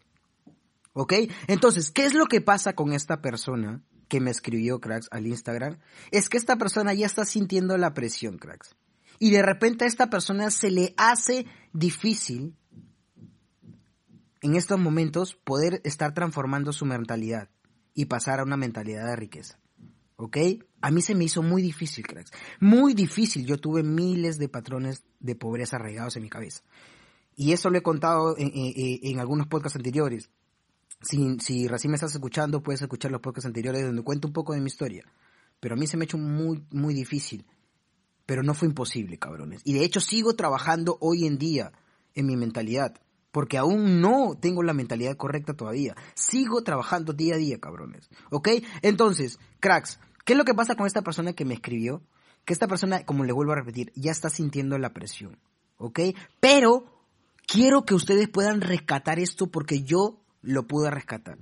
¿Ok? 0.92 1.14
Entonces, 1.46 1.90
¿qué 1.90 2.04
es 2.04 2.14
lo 2.14 2.26
que 2.26 2.40
pasa 2.40 2.74
con 2.74 2.92
esta 2.92 3.22
persona 3.22 3.82
que 4.08 4.20
me 4.20 4.30
escribió, 4.30 4.80
cracks, 4.80 5.08
al 5.10 5.26
Instagram? 5.26 5.78
Es 6.10 6.28
que 6.28 6.36
esta 6.36 6.56
persona 6.56 6.94
ya 6.94 7.06
está 7.06 7.24
sintiendo 7.24 7.76
la 7.76 7.94
presión, 7.94 8.38
cracks. 8.38 8.74
Y 9.18 9.30
de 9.30 9.42
repente 9.42 9.84
a 9.84 9.88
esta 9.88 10.10
persona 10.10 10.50
se 10.50 10.70
le 10.70 10.94
hace 10.96 11.46
difícil 11.72 12.56
en 14.40 14.54
estos 14.54 14.78
momentos 14.78 15.34
poder 15.34 15.80
estar 15.84 16.14
transformando 16.14 16.72
su 16.72 16.84
mentalidad 16.84 17.50
y 17.94 18.06
pasar 18.06 18.40
a 18.40 18.44
una 18.44 18.56
mentalidad 18.56 19.06
de 19.06 19.16
riqueza. 19.16 19.58
¿Ok? 20.16 20.36
A 20.80 20.90
mí 20.90 21.00
se 21.00 21.14
me 21.14 21.24
hizo 21.24 21.42
muy 21.42 21.62
difícil, 21.62 22.06
cracks. 22.06 22.30
Muy 22.60 22.94
difícil. 22.94 23.46
Yo 23.46 23.58
tuve 23.58 23.82
miles 23.82 24.38
de 24.38 24.48
patrones 24.48 25.04
de 25.20 25.34
pobreza 25.34 25.76
arraigados 25.76 26.16
en 26.16 26.22
mi 26.22 26.28
cabeza. 26.28 26.62
Y 27.34 27.52
eso 27.52 27.70
lo 27.70 27.78
he 27.78 27.82
contado 27.82 28.34
en, 28.36 29.20
algunos 29.20 29.46
podcasts 29.46 29.76
anteriores. 29.76 30.28
Si, 31.00 31.38
si 31.40 31.68
recién 31.68 31.90
me 31.90 31.96
estás 31.96 32.14
escuchando, 32.14 32.62
puedes 32.62 32.82
escuchar 32.82 33.10
los 33.10 33.20
podcasts 33.20 33.46
anteriores 33.46 33.84
donde 33.84 34.02
cuento 34.02 34.28
un 34.28 34.34
poco 34.34 34.52
de 34.52 34.60
mi 34.60 34.66
historia. 34.66 35.04
Pero 35.60 35.74
a 35.74 35.78
mí 35.78 35.86
se 35.86 35.96
me 35.96 36.04
ha 36.04 36.06
hecho 36.06 36.18
muy, 36.18 36.64
muy 36.70 36.94
difícil. 36.94 37.46
Pero 38.26 38.42
no 38.42 38.54
fue 38.54 38.68
imposible, 38.68 39.18
cabrones. 39.18 39.62
Y 39.64 39.74
de 39.74 39.84
hecho 39.84 40.00
sigo 40.00 40.34
trabajando 40.34 40.98
hoy 41.00 41.26
en 41.26 41.38
día 41.38 41.72
en 42.14 42.26
mi 42.26 42.36
mentalidad 42.36 43.00
porque 43.30 43.58
aún 43.58 44.00
no 44.00 44.36
tengo 44.40 44.62
la 44.62 44.72
mentalidad 44.72 45.16
correcta 45.16 45.54
todavía. 45.54 45.94
Sigo 46.14 46.62
trabajando 46.62 47.12
día 47.12 47.34
a 47.34 47.38
día, 47.38 47.60
cabrones. 47.60 48.08
¿Ok? 48.30 48.48
Entonces, 48.82 49.38
cracks, 49.60 50.00
¿qué 50.24 50.32
es 50.32 50.36
lo 50.38 50.44
que 50.44 50.54
pasa 50.54 50.74
con 50.74 50.86
esta 50.86 51.02
persona 51.02 51.32
que 51.32 51.44
me 51.44 51.54
escribió? 51.54 52.02
Que 52.44 52.52
esta 52.52 52.66
persona, 52.66 53.04
como 53.04 53.24
le 53.24 53.32
vuelvo 53.32 53.52
a 53.52 53.56
repetir, 53.56 53.92
ya 53.94 54.10
está 54.10 54.30
sintiendo 54.30 54.78
la 54.78 54.92
presión. 54.92 55.38
¿Ok? 55.76 56.00
Pero 56.40 56.86
quiero 57.46 57.84
que 57.84 57.94
ustedes 57.94 58.28
puedan 58.28 58.60
rescatar 58.60 59.18
esto 59.18 59.48
porque 59.48 59.82
yo 59.82 60.20
lo 60.48 60.66
pude 60.66 60.90
rescatar. 60.90 61.38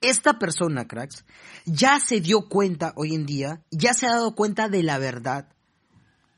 Esta 0.00 0.38
persona, 0.38 0.88
cracks, 0.88 1.24
ya 1.66 2.00
se 2.00 2.20
dio 2.20 2.48
cuenta 2.48 2.92
hoy 2.96 3.14
en 3.14 3.26
día, 3.26 3.62
ya 3.70 3.94
se 3.94 4.06
ha 4.06 4.12
dado 4.12 4.34
cuenta 4.34 4.68
de 4.68 4.82
la 4.82 4.98
verdad 4.98 5.54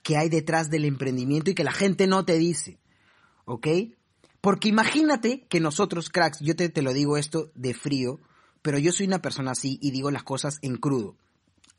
que 0.02 0.16
hay 0.16 0.28
detrás 0.28 0.68
del 0.68 0.84
emprendimiento 0.84 1.50
y 1.50 1.54
que 1.54 1.64
la 1.64 1.72
gente 1.72 2.06
no 2.06 2.24
te 2.24 2.38
dice. 2.38 2.80
¿Ok? 3.44 3.68
Porque 4.40 4.68
imagínate 4.68 5.46
que 5.48 5.60
nosotros, 5.60 6.10
cracks, 6.10 6.40
yo 6.40 6.56
te, 6.56 6.68
te 6.68 6.82
lo 6.82 6.92
digo 6.92 7.16
esto 7.16 7.52
de 7.54 7.74
frío, 7.74 8.20
pero 8.60 8.78
yo 8.78 8.92
soy 8.92 9.06
una 9.06 9.22
persona 9.22 9.52
así 9.52 9.78
y 9.80 9.92
digo 9.92 10.10
las 10.10 10.24
cosas 10.24 10.58
en 10.62 10.76
crudo. 10.76 11.16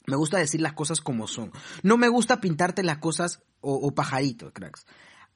Me 0.06 0.16
gusta 0.16 0.38
decir 0.38 0.62
las 0.62 0.74
cosas 0.74 1.02
como 1.02 1.28
son. 1.28 1.52
No 1.82 1.98
me 1.98 2.08
gusta 2.08 2.42
pintarte 2.42 2.84
las 2.84 2.98
cosas 2.98 3.42
o, 3.62 3.94
pajaritos, 3.94 4.52
cracks. 4.54 4.86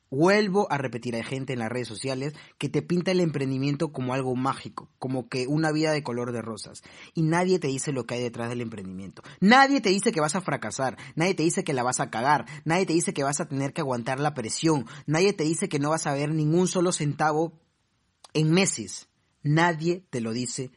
Vuelvo 0.09 0.71
a 0.71 0.77
repetir, 0.77 1.15
hay 1.15 1.23
gente 1.23 1.51
en 1.51 1.59
las 1.59 1.69
redes 1.69 1.89
sociales 1.89 2.33
que 2.57 2.69
te 2.69 2.81
pinta 2.81 3.11
el 3.11 3.19
emprendimiento 3.19 3.91
como 3.91 4.13
algo 4.13 4.35
mágico, 4.35 4.89
como 4.99 5.27
que 5.27 5.47
una 5.47 5.71
vida 5.73 5.91
de 5.91 6.01
color 6.01 6.31
de 6.31 6.41
rosas. 6.41 6.81
Y 7.13 7.23
nadie 7.23 7.59
te 7.59 7.67
dice 7.67 7.91
lo 7.91 8.05
que 8.05 8.15
hay 8.15 8.21
detrás 8.21 8.47
del 8.49 8.61
emprendimiento. 8.61 9.21
Nadie 9.41 9.81
te 9.81 9.89
dice 9.89 10.13
que 10.13 10.21
vas 10.21 10.35
a 10.35 10.41
fracasar, 10.41 10.97
nadie 11.15 11.33
te 11.33 11.43
dice 11.43 11.65
que 11.65 11.73
la 11.73 11.83
vas 11.83 11.99
a 11.99 12.09
cagar, 12.09 12.45
nadie 12.63 12.85
te 12.85 12.93
dice 12.93 13.13
que 13.13 13.23
vas 13.23 13.41
a 13.41 13.49
tener 13.49 13.73
que 13.73 13.81
aguantar 13.81 14.19
la 14.21 14.33
presión, 14.33 14.85
nadie 15.07 15.33
te 15.33 15.43
dice 15.43 15.67
que 15.67 15.79
no 15.79 15.89
vas 15.89 16.07
a 16.07 16.13
ver 16.13 16.31
ningún 16.31 16.67
solo 16.69 16.93
centavo 16.93 17.59
en 18.33 18.51
meses. 18.51 19.09
Nadie 19.43 20.05
te 20.09 20.21
lo 20.21 20.31
dice 20.31 20.71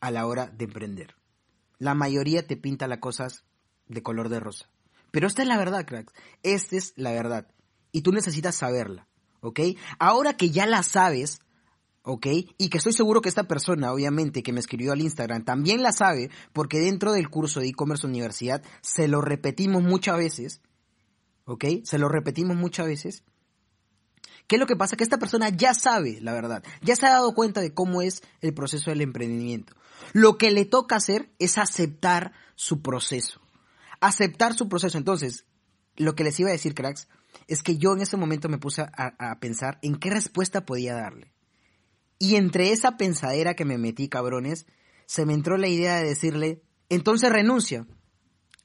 a 0.00 0.10
la 0.10 0.26
hora 0.26 0.46
de 0.46 0.64
emprender. 0.64 1.16
La 1.78 1.94
mayoría 1.94 2.46
te 2.46 2.56
pinta 2.56 2.88
las 2.88 2.98
cosas 2.98 3.44
de 3.88 4.02
color 4.02 4.30
de 4.30 4.40
rosa. 4.40 4.70
Pero 5.10 5.26
esta 5.26 5.42
es 5.42 5.48
la 5.48 5.58
verdad, 5.58 5.86
cracks. 5.86 6.12
Esta 6.42 6.76
es 6.76 6.92
la 6.96 7.12
verdad 7.12 7.48
y 7.92 8.02
tú 8.02 8.12
necesitas 8.12 8.54
saberla, 8.54 9.08
¿ok? 9.40 9.60
Ahora 9.98 10.36
que 10.36 10.50
ya 10.50 10.66
la 10.66 10.82
sabes, 10.82 11.40
¿ok? 12.02 12.26
Y 12.56 12.68
que 12.68 12.78
estoy 12.78 12.92
seguro 12.92 13.20
que 13.20 13.28
esta 13.28 13.44
persona, 13.44 13.92
obviamente, 13.92 14.42
que 14.42 14.52
me 14.52 14.60
escribió 14.60 14.92
al 14.92 15.00
Instagram, 15.00 15.44
también 15.44 15.82
la 15.82 15.92
sabe, 15.92 16.30
porque 16.52 16.80
dentro 16.80 17.12
del 17.12 17.28
curso 17.28 17.60
de 17.60 17.68
e-commerce 17.68 18.06
universidad 18.06 18.62
se 18.80 19.08
lo 19.08 19.20
repetimos 19.20 19.82
muchas 19.82 20.16
veces, 20.16 20.60
¿ok? 21.44 21.64
Se 21.84 21.98
lo 21.98 22.08
repetimos 22.08 22.56
muchas 22.56 22.86
veces. 22.86 23.24
¿Qué 24.46 24.56
es 24.56 24.60
lo 24.60 24.66
que 24.66 24.76
pasa? 24.76 24.96
Que 24.96 25.04
esta 25.04 25.18
persona 25.18 25.50
ya 25.50 25.74
sabe 25.74 26.20
la 26.22 26.32
verdad, 26.32 26.64
ya 26.80 26.96
se 26.96 27.06
ha 27.06 27.10
dado 27.10 27.34
cuenta 27.34 27.60
de 27.60 27.74
cómo 27.74 28.00
es 28.00 28.22
el 28.40 28.54
proceso 28.54 28.90
del 28.90 29.02
emprendimiento. 29.02 29.74
Lo 30.12 30.38
que 30.38 30.50
le 30.50 30.64
toca 30.64 30.96
hacer 30.96 31.30
es 31.38 31.58
aceptar 31.58 32.32
su 32.54 32.80
proceso. 32.80 33.40
Aceptar 34.00 34.54
su 34.54 34.68
proceso. 34.68 34.96
Entonces, 34.96 35.44
lo 35.96 36.14
que 36.14 36.24
les 36.24 36.40
iba 36.40 36.48
a 36.48 36.52
decir, 36.52 36.74
cracks, 36.74 37.08
es 37.46 37.62
que 37.62 37.78
yo 37.78 37.94
en 37.94 38.02
ese 38.02 38.16
momento 38.16 38.48
me 38.48 38.58
puse 38.58 38.82
a, 38.82 39.40
pensar 39.40 39.78
en 39.82 39.96
qué 39.96 40.10
respuesta 40.10 40.66
podía 40.66 40.94
darle. 40.94 41.32
Y 42.18 42.36
entre 42.36 42.72
esa 42.72 42.96
pensadera 42.96 43.54
que 43.54 43.64
me 43.64 43.78
metí, 43.78 44.08
cabrones, 44.08 44.66
se 45.06 45.24
me 45.24 45.32
entró 45.32 45.56
la 45.56 45.68
idea 45.68 45.96
de 45.96 46.08
decirle, 46.08 46.62
entonces 46.88 47.32
renuncia. 47.32 47.86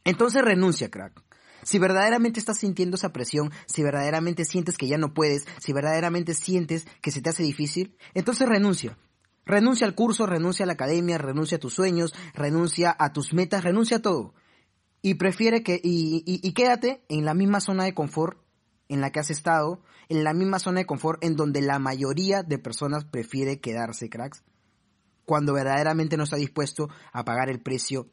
Entonces 0.04 0.42
renuncia, 0.42 0.90
crack. 0.90 1.24
Si 1.64 1.80
verdaderamente 1.80 2.42
estás 2.42 2.58
sintiendo 2.58 2.96
esa 2.96 3.14
presión, 3.14 3.52
si 3.68 3.84
verdaderamente 3.84 4.44
sientes 4.44 4.78
que 4.78 4.88
ya 4.88 4.98
no 4.98 5.14
puedes, 5.14 5.46
si 5.60 5.72
verdaderamente 5.72 6.34
sientes 6.34 6.86
que 7.02 7.12
se 7.12 7.22
te 7.22 7.30
hace 7.30 7.44
difícil, 7.44 7.96
entonces 8.14 8.50
renuncia. 8.50 8.98
Renuncia 9.46 9.88
al 9.88 9.96
curso, 9.96 10.26
renuncia 10.26 10.64
a 10.64 10.68
la 10.68 10.74
academia, 10.74 11.18
renuncia 11.18 11.58
a 11.58 11.60
tus 11.62 11.74
sueños, 11.74 12.14
renuncia 12.34 12.94
a 12.98 13.14
tus 13.14 13.34
metas, 13.34 13.64
renuncia 13.64 13.98
a 13.98 14.02
todo. 14.02 14.34
Y 15.02 15.16
prefiere 15.16 15.64
que, 15.64 15.80
y, 15.82 16.24
y 16.26 16.54
quédate 16.54 17.06
en 17.08 17.24
la 17.24 17.34
misma 17.34 17.62
zona 17.62 17.86
de 17.86 17.94
confort 17.94 18.43
en 18.90 19.02
la 19.02 19.12
que 19.12 19.20
has 19.20 19.30
estado, 19.30 19.82
en 20.10 20.24
la 20.24 20.34
misma 20.34 20.60
zona 20.60 20.80
de 20.80 20.86
confort 20.86 21.24
en 21.24 21.36
donde 21.36 21.62
la 21.62 21.80
mayoría 21.80 22.44
de 22.44 22.60
personas 22.60 23.06
prefiere 23.06 23.60
quedarse, 23.60 24.10
cracks, 24.10 24.44
cuando 25.26 25.54
verdaderamente 25.54 26.18
no 26.18 26.24
está 26.24 26.36
dispuesto 26.36 26.90
a 27.12 27.24
pagar 27.24 27.50
el 27.50 27.62
precio 27.62 28.10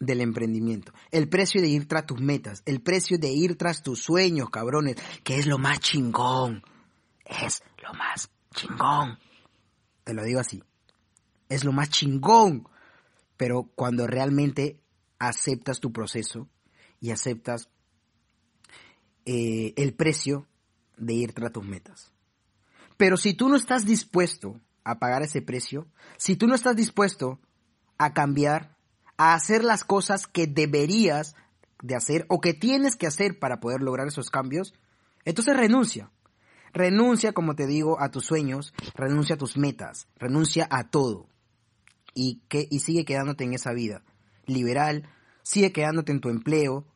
del 0.00 0.20
emprendimiento, 0.20 0.92
el 1.10 1.28
precio 1.28 1.60
de 1.60 1.68
ir 1.68 1.88
tras 1.88 2.06
tus 2.06 2.20
metas, 2.20 2.62
el 2.66 2.80
precio 2.80 3.18
de 3.18 3.30
ir 3.30 3.56
tras 3.56 3.82
tus 3.82 4.02
sueños, 4.02 4.50
cabrones, 4.50 4.96
que 5.24 5.38
es 5.38 5.46
lo 5.46 5.58
más 5.58 5.80
chingón, 5.80 6.62
es 7.24 7.62
lo 7.82 7.92
más 7.94 8.30
chingón. 8.54 9.18
Te 10.04 10.14
lo 10.14 10.22
digo 10.24 10.40
así, 10.40 10.62
es 11.48 11.64
lo 11.64 11.72
más 11.72 11.90
chingón, 11.90 12.68
pero 13.36 13.70
cuando 13.74 14.06
realmente 14.06 14.80
aceptas 15.18 15.80
tu 15.80 15.92
proceso 15.92 16.48
y 17.00 17.10
aceptas 17.10 17.68
eh, 19.30 19.74
el 19.76 19.92
precio 19.92 20.46
de 20.96 21.12
ir 21.12 21.34
tras 21.34 21.52
tus 21.52 21.62
metas. 21.62 22.14
Pero 22.96 23.18
si 23.18 23.34
tú 23.34 23.50
no 23.50 23.56
estás 23.56 23.84
dispuesto 23.84 24.58
a 24.84 24.98
pagar 24.98 25.20
ese 25.20 25.42
precio, 25.42 25.86
si 26.16 26.34
tú 26.34 26.46
no 26.46 26.54
estás 26.54 26.76
dispuesto 26.76 27.38
a 27.98 28.14
cambiar, 28.14 28.74
a 29.18 29.34
hacer 29.34 29.64
las 29.64 29.84
cosas 29.84 30.26
que 30.26 30.46
deberías 30.46 31.36
de 31.82 31.94
hacer 31.94 32.24
o 32.30 32.40
que 32.40 32.54
tienes 32.54 32.96
que 32.96 33.06
hacer 33.06 33.38
para 33.38 33.60
poder 33.60 33.82
lograr 33.82 34.08
esos 34.08 34.30
cambios, 34.30 34.72
entonces 35.26 35.54
renuncia. 35.54 36.10
Renuncia, 36.72 37.34
como 37.34 37.54
te 37.54 37.66
digo, 37.66 38.00
a 38.00 38.10
tus 38.10 38.24
sueños, 38.24 38.72
renuncia 38.94 39.34
a 39.34 39.38
tus 39.38 39.58
metas, 39.58 40.08
renuncia 40.16 40.66
a 40.70 40.88
todo. 40.88 41.28
Y, 42.14 42.40
que, 42.48 42.66
y 42.70 42.80
sigue 42.80 43.04
quedándote 43.04 43.44
en 43.44 43.52
esa 43.52 43.74
vida 43.74 44.04
liberal, 44.46 45.06
sigue 45.42 45.70
quedándote 45.70 46.12
en 46.12 46.22
tu 46.22 46.30
empleo, 46.30 46.86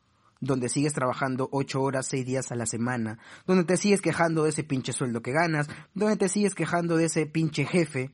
donde 0.43 0.67
sigues 0.67 0.93
trabajando 0.93 1.47
ocho 1.51 1.81
horas, 1.81 2.05
seis 2.07 2.25
días 2.25 2.51
a 2.51 2.55
la 2.55 2.65
semana, 2.65 3.17
donde 3.47 3.63
te 3.63 3.77
sigues 3.77 4.01
quejando 4.01 4.43
de 4.43 4.49
ese 4.49 4.63
pinche 4.63 4.91
sueldo 4.91 5.21
que 5.21 5.31
ganas, 5.31 5.67
donde 5.93 6.17
te 6.17 6.27
sigues 6.27 6.53
quejando 6.53 6.97
de 6.97 7.05
ese 7.05 7.25
pinche 7.25 7.65
jefe 7.65 8.11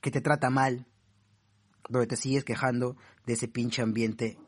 que 0.00 0.10
te 0.12 0.20
trata 0.20 0.48
mal, 0.48 0.86
donde 1.88 2.06
te 2.06 2.16
sigues 2.16 2.44
quejando 2.44 2.96
de 3.26 3.32
ese 3.32 3.48
pinche 3.48 3.82
ambiente 3.82 4.38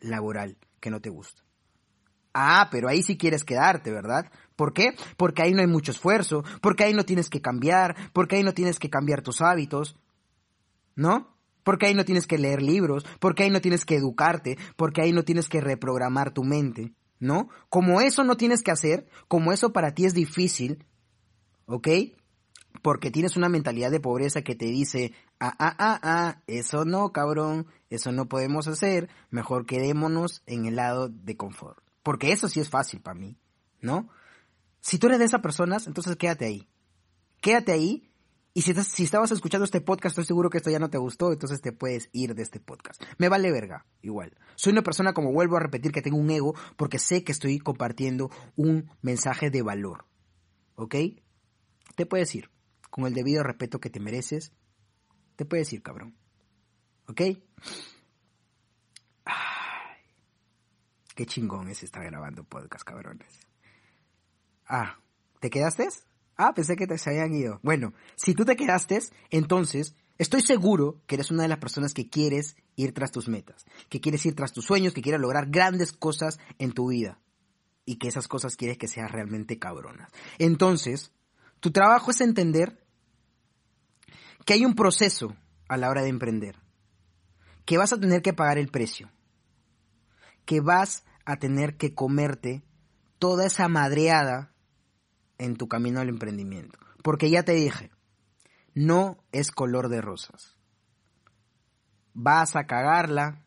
laboral 0.00 0.56
que 0.80 0.90
no 0.90 1.00
te 1.00 1.10
gusta. 1.10 1.42
Ah, 2.32 2.68
pero 2.70 2.88
ahí 2.88 3.02
sí 3.02 3.18
quieres 3.18 3.44
quedarte, 3.44 3.90
¿verdad? 3.90 4.30
¿Por 4.56 4.72
qué? 4.72 4.96
Porque 5.18 5.42
ahí 5.42 5.52
no 5.52 5.60
hay 5.60 5.66
mucho 5.66 5.92
esfuerzo, 5.92 6.44
porque 6.62 6.84
ahí 6.84 6.94
no 6.94 7.04
tienes 7.04 7.28
que 7.28 7.42
cambiar, 7.42 7.94
porque 8.14 8.36
ahí 8.36 8.42
no 8.42 8.54
tienes 8.54 8.78
que 8.78 8.88
cambiar 8.88 9.20
tus 9.20 9.42
hábitos, 9.42 9.96
¿no? 10.96 11.31
Porque 11.64 11.86
ahí 11.86 11.94
no 11.94 12.04
tienes 12.04 12.26
que 12.26 12.38
leer 12.38 12.62
libros, 12.62 13.04
porque 13.20 13.44
ahí 13.44 13.50
no 13.50 13.60
tienes 13.60 13.84
que 13.84 13.96
educarte, 13.96 14.58
porque 14.76 15.02
ahí 15.02 15.12
no 15.12 15.24
tienes 15.24 15.48
que 15.48 15.60
reprogramar 15.60 16.32
tu 16.32 16.44
mente, 16.44 16.92
¿no? 17.18 17.48
Como 17.68 18.00
eso 18.00 18.24
no 18.24 18.36
tienes 18.36 18.62
que 18.62 18.70
hacer, 18.70 19.06
como 19.28 19.52
eso 19.52 19.72
para 19.72 19.94
ti 19.94 20.04
es 20.04 20.14
difícil, 20.14 20.84
¿ok? 21.66 21.88
Porque 22.82 23.10
tienes 23.10 23.36
una 23.36 23.48
mentalidad 23.48 23.90
de 23.90 24.00
pobreza 24.00 24.42
que 24.42 24.56
te 24.56 24.66
dice, 24.66 25.12
ah, 25.38 25.54
ah, 25.58 25.76
ah, 25.78 26.00
ah, 26.02 26.42
eso 26.46 26.84
no, 26.84 27.12
cabrón, 27.12 27.66
eso 27.90 28.10
no 28.10 28.28
podemos 28.28 28.66
hacer, 28.66 29.08
mejor 29.30 29.66
quedémonos 29.66 30.42
en 30.46 30.66
el 30.66 30.76
lado 30.76 31.08
de 31.08 31.36
confort. 31.36 31.78
Porque 32.02 32.32
eso 32.32 32.48
sí 32.48 32.58
es 32.60 32.70
fácil 32.70 33.00
para 33.00 33.18
mí, 33.18 33.36
¿no? 33.80 34.08
Si 34.80 34.98
tú 34.98 35.06
eres 35.06 35.20
de 35.20 35.26
esas 35.26 35.40
personas, 35.40 35.86
entonces 35.86 36.16
quédate 36.16 36.46
ahí. 36.46 36.68
Quédate 37.40 37.72
ahí 37.72 38.11
Y 38.54 38.62
si, 38.62 39.02
estabas 39.02 39.30
escuchando 39.30 39.64
este 39.64 39.80
podcast, 39.80 40.12
estoy 40.12 40.26
seguro 40.26 40.50
que 40.50 40.58
esto 40.58 40.70
ya 40.70 40.78
no 40.78 40.90
te 40.90 40.98
gustó, 40.98 41.32
entonces 41.32 41.62
te 41.62 41.72
puedes 41.72 42.10
ir 42.12 42.34
de 42.34 42.42
este 42.42 42.60
podcast. 42.60 43.02
Me 43.16 43.30
vale 43.30 43.50
verga, 43.50 43.86
igual. 44.02 44.36
Soy 44.56 44.72
una 44.72 44.82
persona, 44.82 45.14
como 45.14 45.32
vuelvo 45.32 45.56
a 45.56 45.60
repetir, 45.60 45.90
que 45.90 46.02
tengo 46.02 46.18
un 46.18 46.30
ego 46.30 46.54
porque 46.76 46.98
sé 46.98 47.24
que 47.24 47.32
estoy 47.32 47.58
compartiendo 47.58 48.30
un 48.56 48.90
mensaje 49.00 49.50
de 49.50 49.62
valor. 49.62 50.04
¿Ok? 50.74 50.96
Te 51.96 52.04
puedes 52.04 52.34
ir. 52.34 52.50
Con 52.90 53.06
el 53.06 53.14
debido 53.14 53.42
respeto 53.42 53.80
que 53.80 53.88
te 53.88 54.00
mereces, 54.00 54.52
te 55.36 55.46
puedes 55.46 55.72
ir, 55.72 55.82
cabrón. 55.82 56.14
¿Ok? 57.08 57.22
Ay, 59.24 59.96
qué 61.14 61.24
chingón 61.24 61.68
es 61.68 61.82
estar 61.82 62.04
grabando 62.04 62.44
podcast, 62.44 62.84
cabrones. 62.84 63.40
Ah, 64.66 64.98
¿te 65.40 65.48
quedaste? 65.48 65.88
Ah, 66.44 66.54
pensé 66.54 66.74
que 66.74 66.88
te 66.88 66.98
se 66.98 67.10
habían 67.10 67.32
ido. 67.32 67.60
Bueno, 67.62 67.94
si 68.16 68.34
tú 68.34 68.44
te 68.44 68.56
quedaste, 68.56 68.98
entonces 69.30 69.94
estoy 70.18 70.42
seguro 70.42 71.00
que 71.06 71.14
eres 71.14 71.30
una 71.30 71.44
de 71.44 71.48
las 71.48 71.58
personas 71.58 71.94
que 71.94 72.10
quieres 72.10 72.56
ir 72.74 72.92
tras 72.92 73.12
tus 73.12 73.28
metas, 73.28 73.64
que 73.88 74.00
quieres 74.00 74.26
ir 74.26 74.34
tras 74.34 74.52
tus 74.52 74.64
sueños, 74.64 74.92
que 74.92 75.02
quieres 75.02 75.20
lograr 75.20 75.50
grandes 75.50 75.92
cosas 75.92 76.40
en 76.58 76.72
tu 76.72 76.88
vida 76.88 77.20
y 77.84 77.96
que 77.96 78.08
esas 78.08 78.26
cosas 78.26 78.56
quieres 78.56 78.76
que 78.76 78.88
sean 78.88 79.08
realmente 79.08 79.60
cabronas. 79.60 80.10
Entonces, 80.38 81.12
tu 81.60 81.70
trabajo 81.70 82.10
es 82.10 82.20
entender 82.20 82.84
que 84.44 84.54
hay 84.54 84.64
un 84.64 84.74
proceso 84.74 85.36
a 85.68 85.76
la 85.76 85.90
hora 85.90 86.02
de 86.02 86.08
emprender, 86.08 86.56
que 87.64 87.78
vas 87.78 87.92
a 87.92 88.00
tener 88.00 88.20
que 88.20 88.32
pagar 88.32 88.58
el 88.58 88.66
precio, 88.66 89.12
que 90.44 90.60
vas 90.60 91.04
a 91.24 91.36
tener 91.36 91.76
que 91.76 91.94
comerte 91.94 92.64
toda 93.20 93.46
esa 93.46 93.68
madreada 93.68 94.52
en 95.42 95.56
tu 95.56 95.68
camino 95.68 96.00
al 96.00 96.08
emprendimiento. 96.08 96.78
Porque 97.02 97.30
ya 97.30 97.42
te 97.42 97.52
dije, 97.52 97.90
no 98.74 99.18
es 99.32 99.50
color 99.50 99.88
de 99.88 100.00
rosas. 100.00 100.56
Vas 102.14 102.56
a 102.56 102.66
cagarla, 102.66 103.44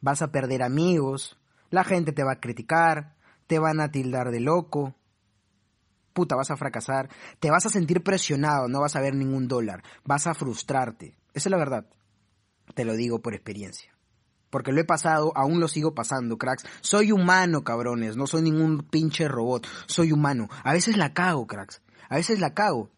vas 0.00 0.22
a 0.22 0.32
perder 0.32 0.62
amigos, 0.62 1.38
la 1.70 1.84
gente 1.84 2.12
te 2.12 2.24
va 2.24 2.32
a 2.32 2.40
criticar, 2.40 3.16
te 3.46 3.58
van 3.58 3.80
a 3.80 3.90
tildar 3.90 4.30
de 4.30 4.40
loco, 4.40 4.94
puta, 6.12 6.36
vas 6.36 6.50
a 6.50 6.56
fracasar, 6.56 7.10
te 7.40 7.50
vas 7.50 7.66
a 7.66 7.70
sentir 7.70 8.02
presionado, 8.02 8.68
no 8.68 8.80
vas 8.80 8.96
a 8.96 9.00
ver 9.00 9.14
ningún 9.14 9.48
dólar, 9.48 9.82
vas 10.04 10.26
a 10.26 10.34
frustrarte. 10.34 11.18
Esa 11.34 11.48
es 11.48 11.50
la 11.50 11.58
verdad. 11.58 11.86
Te 12.74 12.84
lo 12.84 12.94
digo 12.94 13.20
por 13.20 13.34
experiencia. 13.34 13.93
Porque 14.54 14.70
lo 14.70 14.80
he 14.80 14.84
pasado, 14.84 15.32
aún 15.34 15.58
lo 15.58 15.66
sigo 15.66 15.96
pasando, 15.96 16.38
cracks. 16.38 16.64
Soy 16.80 17.10
humano, 17.10 17.64
cabrones, 17.64 18.16
no 18.16 18.28
soy 18.28 18.42
ningún 18.42 18.84
pinche 18.88 19.26
robot, 19.26 19.66
soy 19.86 20.12
humano. 20.12 20.46
A 20.62 20.72
veces 20.72 20.96
la 20.96 21.12
cago, 21.12 21.48
cracks. 21.48 21.82
A 22.08 22.14
veces 22.14 22.38
la 22.38 22.54
cago. 22.54 22.92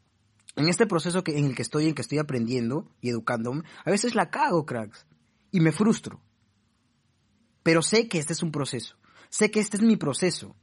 En 0.55 0.69
este 0.69 0.87
proceso 0.87 1.25
que, 1.25 1.39
en 1.39 1.47
el 1.47 1.55
que 1.55 1.63
estoy, 1.63 1.89
en 1.89 1.95
que 1.95 2.03
estoy 2.03 2.19
aprendiendo 2.19 2.93
y 3.01 3.09
educándome, 3.09 3.63
a 3.87 3.91
veces 3.91 4.15
la 4.15 4.29
cago, 4.29 4.67
cracks. 4.67 5.07
Y 5.51 5.61
me 5.61 5.73
frustro. 5.73 6.21
Pero 7.63 7.81
sé 7.81 8.07
que 8.07 8.19
este 8.19 8.35
es 8.35 8.43
un 8.43 8.53
proceso. 8.53 8.99
Sé 9.31 9.51
que 9.51 9.61
este 9.61 9.79
es 9.79 9.83
mi 9.83 9.97
proceso. 9.97 10.55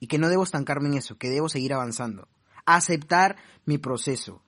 Y 0.00 0.08
que 0.08 0.18
no 0.18 0.28
debo 0.28 0.42
estancarme 0.42 0.88
en 0.88 0.94
eso, 0.94 1.16
que 1.16 1.30
debo 1.30 1.48
seguir 1.48 1.72
avanzando. 1.72 2.26
Aceptar 2.64 3.36
mi 3.66 3.78
proceso. 3.78 4.42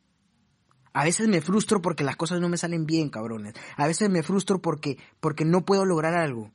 A 0.98 1.04
veces 1.04 1.28
me 1.28 1.40
frustro 1.40 1.80
porque 1.80 2.02
las 2.02 2.16
cosas 2.16 2.40
no 2.40 2.48
me 2.48 2.56
salen 2.56 2.84
bien, 2.84 3.08
cabrones. 3.08 3.54
A 3.76 3.86
veces 3.86 4.10
me 4.10 4.24
frustro 4.24 4.60
porque, 4.60 4.98
porque 5.20 5.44
no 5.44 5.64
puedo 5.64 5.86
lograr 5.86 6.14
algo. 6.14 6.50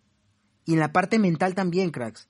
Y 0.66 0.74
en 0.74 0.82
la 0.82 0.92
parte 0.92 1.18
mental 1.18 1.56
también, 1.56 1.92
cracks. 1.92 2.28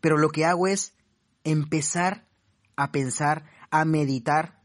Pero 0.00 0.18
lo 0.18 0.28
que 0.28 0.44
hago 0.44 0.68
es 0.68 0.94
empezar 1.42 2.28
a 2.76 2.92
pensar, 2.92 3.44
a 3.72 3.84
meditar. 3.84 4.62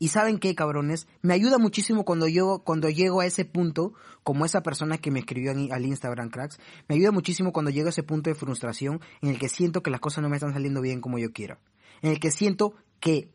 Y 0.00 0.08
saben 0.08 0.40
qué, 0.40 0.56
cabrones, 0.56 1.06
me 1.22 1.34
ayuda 1.34 1.58
muchísimo 1.58 2.04
cuando 2.04 2.26
yo 2.26 2.64
cuando 2.64 2.90
llego 2.90 3.20
a 3.20 3.26
ese 3.26 3.44
punto, 3.44 3.92
como 4.24 4.44
esa 4.44 4.64
persona 4.64 4.98
que 4.98 5.12
me 5.12 5.20
escribió 5.20 5.52
al 5.52 5.86
Instagram, 5.86 6.28
cracks, 6.30 6.58
me 6.88 6.96
ayuda 6.96 7.12
muchísimo 7.12 7.52
cuando 7.52 7.70
llego 7.70 7.86
a 7.86 7.90
ese 7.90 8.02
punto 8.02 8.30
de 8.30 8.34
frustración 8.34 9.00
en 9.22 9.28
el 9.28 9.38
que 9.38 9.48
siento 9.48 9.80
que 9.80 9.92
las 9.92 10.00
cosas 10.00 10.22
no 10.22 10.28
me 10.28 10.38
están 10.38 10.54
saliendo 10.54 10.80
bien 10.80 11.00
como 11.00 11.20
yo 11.20 11.32
quiero. 11.32 11.60
En 12.02 12.10
el 12.10 12.18
que 12.18 12.32
siento 12.32 12.74
que 12.98 13.33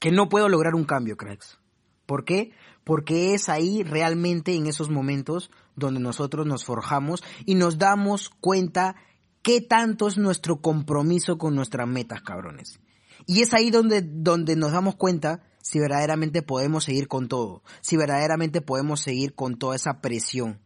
que 0.00 0.10
no 0.10 0.28
puedo 0.28 0.48
lograr 0.48 0.74
un 0.74 0.84
cambio, 0.84 1.16
cracks. 1.16 1.58
¿Por 2.06 2.24
qué? 2.24 2.52
Porque 2.84 3.34
es 3.34 3.48
ahí 3.48 3.82
realmente 3.82 4.54
en 4.54 4.66
esos 4.66 4.90
momentos 4.90 5.50
donde 5.76 6.00
nosotros 6.00 6.46
nos 6.46 6.64
forjamos 6.64 7.22
y 7.44 7.54
nos 7.54 7.78
damos 7.78 8.30
cuenta 8.30 8.96
qué 9.42 9.60
tanto 9.60 10.08
es 10.08 10.18
nuestro 10.18 10.60
compromiso 10.60 11.38
con 11.38 11.54
nuestras 11.54 11.86
metas, 11.86 12.22
cabrones. 12.22 12.80
Y 13.26 13.42
es 13.42 13.52
ahí 13.52 13.70
donde, 13.70 14.02
donde 14.02 14.56
nos 14.56 14.72
damos 14.72 14.96
cuenta 14.96 15.42
si 15.60 15.78
verdaderamente 15.78 16.42
podemos 16.42 16.84
seguir 16.84 17.08
con 17.08 17.28
todo, 17.28 17.62
si 17.82 17.96
verdaderamente 17.96 18.60
podemos 18.62 19.00
seguir 19.00 19.34
con 19.34 19.58
toda 19.58 19.76
esa 19.76 20.00
presión 20.00 20.60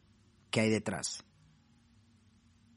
que 0.50 0.61
hay 0.61 0.70
detrás. 0.70 1.24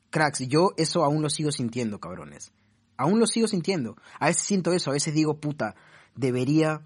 Cracks, 0.09 0.47
yo 0.47 0.71
eso 0.77 1.03
aún 1.03 1.21
lo 1.21 1.29
sigo 1.29 1.51
sintiendo, 1.51 1.99
cabrones. 1.99 2.51
Aún 2.97 3.19
lo 3.19 3.27
sigo 3.27 3.47
sintiendo. 3.47 3.97
A 4.19 4.27
veces 4.27 4.43
siento 4.43 4.71
eso, 4.71 4.89
a 4.89 4.93
veces 4.93 5.13
digo, 5.13 5.39
puta, 5.39 5.75
debería 6.15 6.81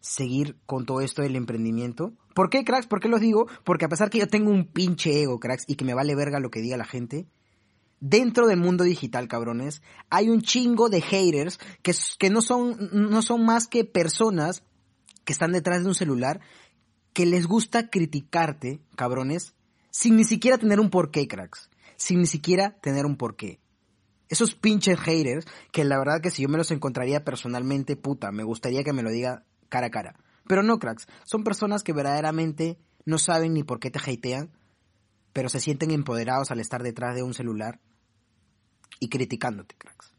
seguir 0.00 0.56
con 0.66 0.84
todo 0.84 1.00
esto 1.00 1.22
del 1.22 1.36
emprendimiento. 1.36 2.12
¿Por 2.34 2.50
qué, 2.50 2.64
cracks? 2.64 2.86
¿Por 2.86 3.00
qué 3.00 3.08
lo 3.08 3.18
digo? 3.18 3.46
Porque 3.64 3.86
a 3.86 3.88
pesar 3.88 4.10
que 4.10 4.18
yo 4.18 4.28
tengo 4.28 4.50
un 4.50 4.66
pinche 4.66 5.22
ego, 5.22 5.40
cracks, 5.40 5.64
y 5.66 5.76
que 5.76 5.84
me 5.84 5.94
vale 5.94 6.14
verga 6.14 6.40
lo 6.40 6.50
que 6.50 6.60
diga 6.60 6.76
la 6.76 6.84
gente, 6.84 7.26
dentro 8.00 8.46
del 8.46 8.58
mundo 8.58 8.84
digital, 8.84 9.28
cabrones, 9.28 9.82
hay 10.10 10.28
un 10.28 10.42
chingo 10.42 10.90
de 10.90 11.00
haters 11.00 11.58
que, 11.82 11.94
que 12.18 12.30
no, 12.30 12.42
son, 12.42 12.76
no 12.92 13.22
son 13.22 13.44
más 13.46 13.66
que 13.66 13.84
personas 13.84 14.62
que 15.24 15.32
están 15.32 15.52
detrás 15.52 15.82
de 15.82 15.88
un 15.88 15.94
celular 15.94 16.40
que 17.14 17.24
les 17.24 17.46
gusta 17.46 17.88
criticarte, 17.88 18.80
cabrones, 18.96 19.54
sin 19.90 20.16
ni 20.16 20.24
siquiera 20.24 20.58
tener 20.58 20.80
un 20.80 20.90
porqué, 20.90 21.26
cracks. 21.28 21.70
Sin 21.96 22.18
ni 22.18 22.26
siquiera 22.26 22.76
tener 22.80 23.06
un 23.06 23.16
porqué. 23.16 23.60
Esos 24.34 24.56
pinches 24.56 24.98
haters, 24.98 25.46
que 25.70 25.84
la 25.84 25.96
verdad 25.96 26.20
que 26.20 26.32
si 26.32 26.42
yo 26.42 26.48
me 26.48 26.58
los 26.58 26.72
encontraría 26.72 27.22
personalmente, 27.22 27.94
puta, 27.94 28.32
me 28.32 28.42
gustaría 28.42 28.82
que 28.82 28.92
me 28.92 29.04
lo 29.04 29.10
diga 29.10 29.44
cara 29.68 29.86
a 29.86 29.90
cara. 29.90 30.16
Pero 30.48 30.64
no, 30.64 30.80
cracks, 30.80 31.06
son 31.22 31.44
personas 31.44 31.84
que 31.84 31.92
verdaderamente 31.92 32.80
no 33.04 33.18
saben 33.18 33.54
ni 33.54 33.62
por 33.62 33.78
qué 33.78 33.92
te 33.92 34.00
hatean, 34.00 34.50
pero 35.32 35.48
se 35.48 35.60
sienten 35.60 35.92
empoderados 35.92 36.50
al 36.50 36.58
estar 36.58 36.82
detrás 36.82 37.14
de 37.14 37.22
un 37.22 37.32
celular 37.32 37.80
y 38.98 39.08
criticándote, 39.08 39.76
cracks. 39.78 40.12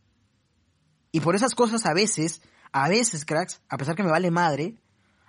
Y 1.12 1.20
por 1.20 1.36
esas 1.36 1.54
cosas 1.54 1.86
a 1.86 1.94
veces, 1.94 2.42
a 2.72 2.88
veces, 2.88 3.26
cracks, 3.26 3.64
a 3.68 3.76
pesar 3.76 3.98
que 3.98 4.04
me 4.04 4.12
vale 4.12 4.32
madre, 4.32 4.82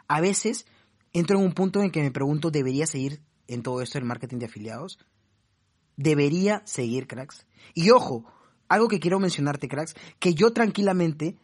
a 0.06 0.20
veces 0.20 0.64
entro 1.12 1.40
en 1.40 1.44
un 1.44 1.54
punto 1.54 1.82
en 1.82 1.90
que 1.90 2.02
me 2.02 2.12
pregunto, 2.12 2.52
¿debería 2.52 2.86
seguir 2.86 3.20
en 3.48 3.64
todo 3.64 3.82
esto 3.82 3.98
el 3.98 4.04
marketing 4.04 4.38
de 4.38 4.46
afiliados? 4.46 5.00
¿Debería 5.96 6.62
seguir, 6.66 7.08
cracks? 7.08 7.48
Y 7.74 7.90
ojo, 7.90 8.24
algo 8.68 8.88
que 8.88 9.00
quiero 9.00 9.20
mencionarte, 9.20 9.68
cracks, 9.68 9.94
que 10.18 10.34
yo 10.34 10.52
tranquilamente, 10.52 11.36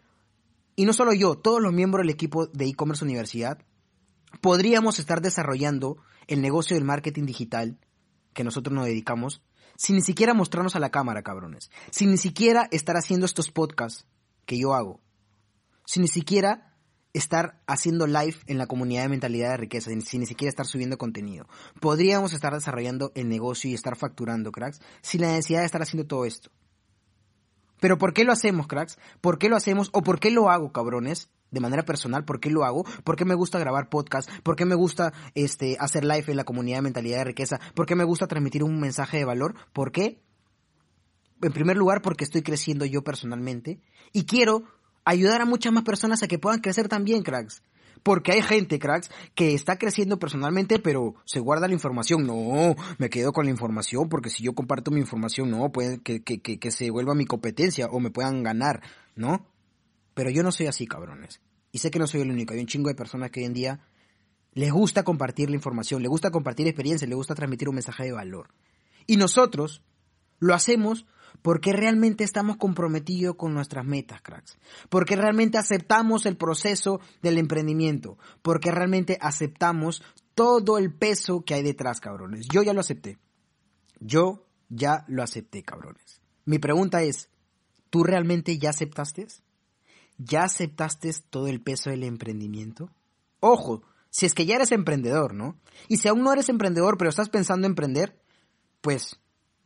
y 0.76 0.85
no 0.85 0.92
solo 0.92 1.12
yo, 1.12 1.37
todos 1.37 1.61
los 1.61 1.72
miembros 1.72 2.02
del 2.02 2.14
equipo 2.14 2.46
de 2.46 2.66
e-commerce 2.66 3.04
universidad, 3.04 3.58
podríamos 4.40 4.98
estar 4.98 5.20
desarrollando 5.20 5.98
el 6.26 6.40
negocio 6.40 6.76
del 6.76 6.85
marketing 6.85 7.24
digital 7.24 7.78
que 8.32 8.44
nosotros 8.44 8.74
nos 8.74 8.87
dedicamos 8.87 9.42
sin 9.76 9.96
ni 9.96 10.02
siquiera 10.02 10.35
mostrarnos 10.35 10.76
a 10.76 10.80
la 10.80 10.90
cámara, 10.90 11.22
cabrones. 11.22 11.70
Sin 11.90 12.11
ni 12.11 12.18
siquiera 12.18 12.68
estar 12.70 12.96
haciendo 12.96 13.26
estos 13.26 13.50
podcasts 13.50 14.06
que 14.46 14.58
yo 14.58 14.74
hago. 14.74 15.00
Sin 15.85 16.02
ni 16.02 16.08
siquiera 16.08 16.76
estar 17.12 17.62
haciendo 17.66 18.06
live 18.06 18.37
en 18.46 18.58
la 18.58 18.66
comunidad 18.66 19.02
de 19.02 19.08
mentalidad 19.11 19.50
de 19.50 19.56
riqueza, 19.58 19.90
sin 20.00 20.20
ni 20.20 20.26
siquiera 20.26 20.48
estar 20.48 20.66
subiendo 20.66 20.98
contenido. 20.98 21.46
Podríamos 21.80 22.32
estar 22.32 22.54
desarrollando 22.54 23.12
el 23.14 23.28
negocio 23.28 23.70
y 23.70 23.74
estar 23.74 23.96
facturando, 23.96 24.52
cracks, 24.52 24.80
sin 25.02 25.22
la 25.22 25.28
necesidad 25.28 25.61
de 25.61 25.66
estar 25.66 25.82
haciendo 25.82 26.06
todo 26.06 26.24
esto. 26.24 26.50
Pero 27.82 27.98
¿por 27.98 28.14
qué 28.14 28.22
lo 28.22 28.30
hacemos, 28.30 28.68
cracks? 28.68 28.96
¿Por 29.20 29.38
qué 29.38 29.48
lo 29.48 29.56
hacemos 29.56 29.90
o 29.92 30.04
por 30.04 30.20
qué 30.20 30.30
lo 30.30 30.50
hago, 30.50 30.70
cabrones? 30.70 31.30
De 31.50 31.58
manera 31.58 31.84
personal, 31.84 32.24
¿por 32.24 32.38
qué 32.38 32.48
lo 32.48 32.64
hago? 32.64 32.84
¿Por 33.02 33.16
qué 33.16 33.24
me 33.24 33.34
gusta 33.34 33.58
grabar 33.58 33.88
podcast? 33.88 34.30
¿Por 34.44 34.54
qué 34.54 34.64
me 34.64 34.76
gusta 34.76 35.12
este, 35.34 35.76
hacer 35.80 36.04
live 36.04 36.26
en 36.28 36.36
la 36.36 36.44
comunidad 36.44 36.78
de 36.78 36.82
mentalidad 36.82 37.18
de 37.18 37.24
riqueza? 37.24 37.58
¿Por 37.74 37.86
qué 37.86 37.96
me 37.96 38.04
gusta 38.04 38.28
transmitir 38.28 38.62
un 38.62 38.78
mensaje 38.78 39.16
de 39.16 39.24
valor? 39.24 39.56
¿Por 39.72 39.90
qué? 39.90 40.22
En 41.42 41.52
primer 41.52 41.76
lugar, 41.76 42.02
porque 42.02 42.22
estoy 42.22 42.42
creciendo 42.42 42.84
yo 42.84 43.02
personalmente 43.02 43.80
y 44.12 44.26
quiero 44.26 44.62
ayudar 45.04 45.40
a 45.40 45.44
muchas 45.44 45.72
más 45.72 45.82
personas 45.82 46.22
a 46.22 46.28
que 46.28 46.38
puedan 46.38 46.60
crecer 46.60 46.86
también, 46.86 47.24
cracks. 47.24 47.64
Porque 48.02 48.32
hay 48.32 48.42
gente, 48.42 48.78
cracks, 48.78 49.10
que 49.34 49.54
está 49.54 49.76
creciendo 49.76 50.18
personalmente, 50.18 50.78
pero 50.78 51.14
se 51.24 51.40
guarda 51.40 51.68
la 51.68 51.74
información. 51.74 52.26
No, 52.26 52.74
me 52.98 53.10
quedo 53.10 53.32
con 53.32 53.44
la 53.44 53.50
información, 53.50 54.08
porque 54.08 54.30
si 54.30 54.42
yo 54.42 54.54
comparto 54.54 54.90
mi 54.90 55.00
información, 55.00 55.50
no, 55.50 55.70
puede 55.70 56.00
que, 56.00 56.22
que, 56.22 56.40
que, 56.40 56.58
que 56.58 56.70
se 56.70 56.90
vuelva 56.90 57.14
mi 57.14 57.26
competencia 57.26 57.86
o 57.86 58.00
me 58.00 58.10
puedan 58.10 58.42
ganar, 58.42 58.82
¿no? 59.14 59.46
Pero 60.14 60.30
yo 60.30 60.42
no 60.42 60.52
soy 60.52 60.66
así, 60.66 60.86
cabrones. 60.86 61.40
Y 61.70 61.78
sé 61.78 61.90
que 61.90 61.98
no 61.98 62.06
soy 62.06 62.22
el 62.22 62.30
único. 62.30 62.54
Hay 62.54 62.60
un 62.60 62.66
chingo 62.66 62.88
de 62.88 62.94
personas 62.94 63.30
que 63.30 63.40
hoy 63.40 63.46
en 63.46 63.54
día 63.54 63.80
les 64.54 64.70
gusta 64.70 65.02
compartir 65.02 65.48
la 65.48 65.56
información, 65.56 66.02
les 66.02 66.10
gusta 66.10 66.30
compartir 66.30 66.66
experiencias, 66.66 67.08
les 67.08 67.16
gusta 67.16 67.34
transmitir 67.34 67.68
un 67.68 67.76
mensaje 67.76 68.04
de 68.04 68.12
valor. 68.12 68.48
Y 69.06 69.16
nosotros 69.16 69.82
lo 70.38 70.54
hacemos 70.54 71.06
Porque 71.40 71.72
realmente 71.72 72.24
estamos 72.24 72.56
comprometidos 72.56 73.36
con 73.36 73.54
nuestras 73.54 73.84
metas, 73.84 74.20
cracks. 74.22 74.58
Porque 74.88 75.16
realmente 75.16 75.58
aceptamos 75.58 76.26
el 76.26 76.36
proceso 76.36 77.00
del 77.22 77.38
emprendimiento. 77.38 78.18
Porque 78.42 78.70
realmente 78.70 79.18
aceptamos 79.20 80.02
todo 80.34 80.78
el 80.78 80.92
peso 80.92 81.44
que 81.44 81.54
hay 81.54 81.62
detrás, 81.62 82.00
cabrones. 82.00 82.46
Yo 82.52 82.62
ya 82.62 82.72
lo 82.72 82.80
acepté. 82.80 83.18
Yo 84.00 84.46
ya 84.68 85.04
lo 85.08 85.22
acepté, 85.22 85.62
cabrones. 85.62 86.20
Mi 86.44 86.58
pregunta 86.58 87.02
es, 87.02 87.28
¿tú 87.90 88.04
realmente 88.04 88.58
ya 88.58 88.70
aceptaste? 88.70 89.26
¿Ya 90.18 90.44
aceptaste 90.44 91.12
todo 91.30 91.48
el 91.48 91.60
peso 91.60 91.90
del 91.90 92.04
emprendimiento? 92.04 92.90
Ojo, 93.40 93.82
si 94.10 94.26
es 94.26 94.34
que 94.34 94.46
ya 94.46 94.56
eres 94.56 94.72
emprendedor, 94.72 95.34
¿no? 95.34 95.58
Y 95.88 95.96
si 95.96 96.08
aún 96.08 96.22
no 96.22 96.32
eres 96.32 96.48
emprendedor, 96.48 96.98
pero 96.98 97.10
estás 97.10 97.28
pensando 97.28 97.66
en 97.66 97.72
emprender, 97.72 98.20
pues 98.80 99.18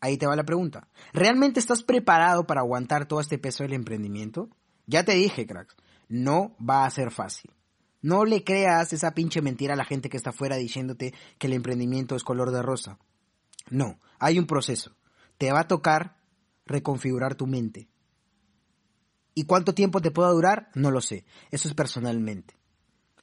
ahí 0.06 0.16
te 0.16 0.26
va 0.26 0.36
la 0.36 0.44
pregunta. 0.44 0.88
¿Realmente 1.12 1.60
estás 1.60 1.82
preparado 1.82 2.46
para 2.46 2.60
aguantar 2.60 3.06
todo 3.06 3.20
este 3.20 3.38
peso 3.38 3.62
del 3.62 3.72
emprendimiento? 3.72 4.48
Ya 4.86 5.04
te 5.04 5.12
dije, 5.12 5.46
cracks, 5.46 5.76
no 6.08 6.56
va 6.58 6.84
a 6.84 6.90
ser 6.90 7.10
fácil. 7.10 7.50
No 8.02 8.24
le 8.24 8.44
creas 8.44 8.92
esa 8.92 9.14
pinche 9.14 9.42
mentira 9.42 9.74
a 9.74 9.76
la 9.76 9.84
gente 9.84 10.08
que 10.08 10.16
está 10.16 10.30
afuera 10.30 10.56
diciéndote 10.56 11.12
que 11.38 11.46
el 11.48 11.54
emprendimiento 11.54 12.14
es 12.14 12.22
color 12.22 12.52
de 12.52 12.62
rosa. 12.62 12.98
No, 13.68 13.98
hay 14.18 14.38
un 14.38 14.46
proceso. 14.46 14.96
Te 15.38 15.50
va 15.50 15.60
a 15.60 15.68
tocar 15.68 16.16
reconfigurar 16.66 17.34
tu 17.34 17.46
mente. 17.46 17.88
¿Y 19.34 19.44
cuánto 19.44 19.74
tiempo 19.74 20.00
te 20.00 20.10
pueda 20.10 20.30
durar? 20.30 20.70
No 20.74 20.90
lo 20.90 21.00
sé. 21.00 21.24
Eso 21.50 21.68
es 21.68 21.74
personalmente. 21.74 22.56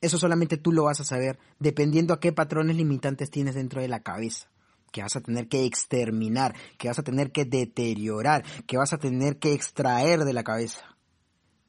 Eso 0.01 0.17
solamente 0.17 0.57
tú 0.57 0.71
lo 0.71 0.83
vas 0.83 0.99
a 0.99 1.05
saber 1.05 1.39
dependiendo 1.59 2.13
a 2.13 2.19
qué 2.19 2.33
patrones 2.33 2.75
limitantes 2.75 3.31
tienes 3.31 3.55
dentro 3.55 3.81
de 3.81 3.87
la 3.87 4.03
cabeza. 4.03 4.49
Que 4.93 5.01
vas 5.01 5.17
a 5.17 5.21
tener 5.21 5.49
que 5.49 5.65
exterminar, 5.65 6.55
que 6.77 6.87
vas 6.87 6.99
a 6.99 7.03
tener 7.03 7.31
que 7.31 7.45
deteriorar, 7.45 8.45
que 8.67 8.77
vas 8.77 8.93
a 8.93 8.99
tener 8.99 9.39
que 9.39 9.51
extraer 9.53 10.23
de 10.23 10.33
la 10.33 10.43
cabeza. 10.43 10.95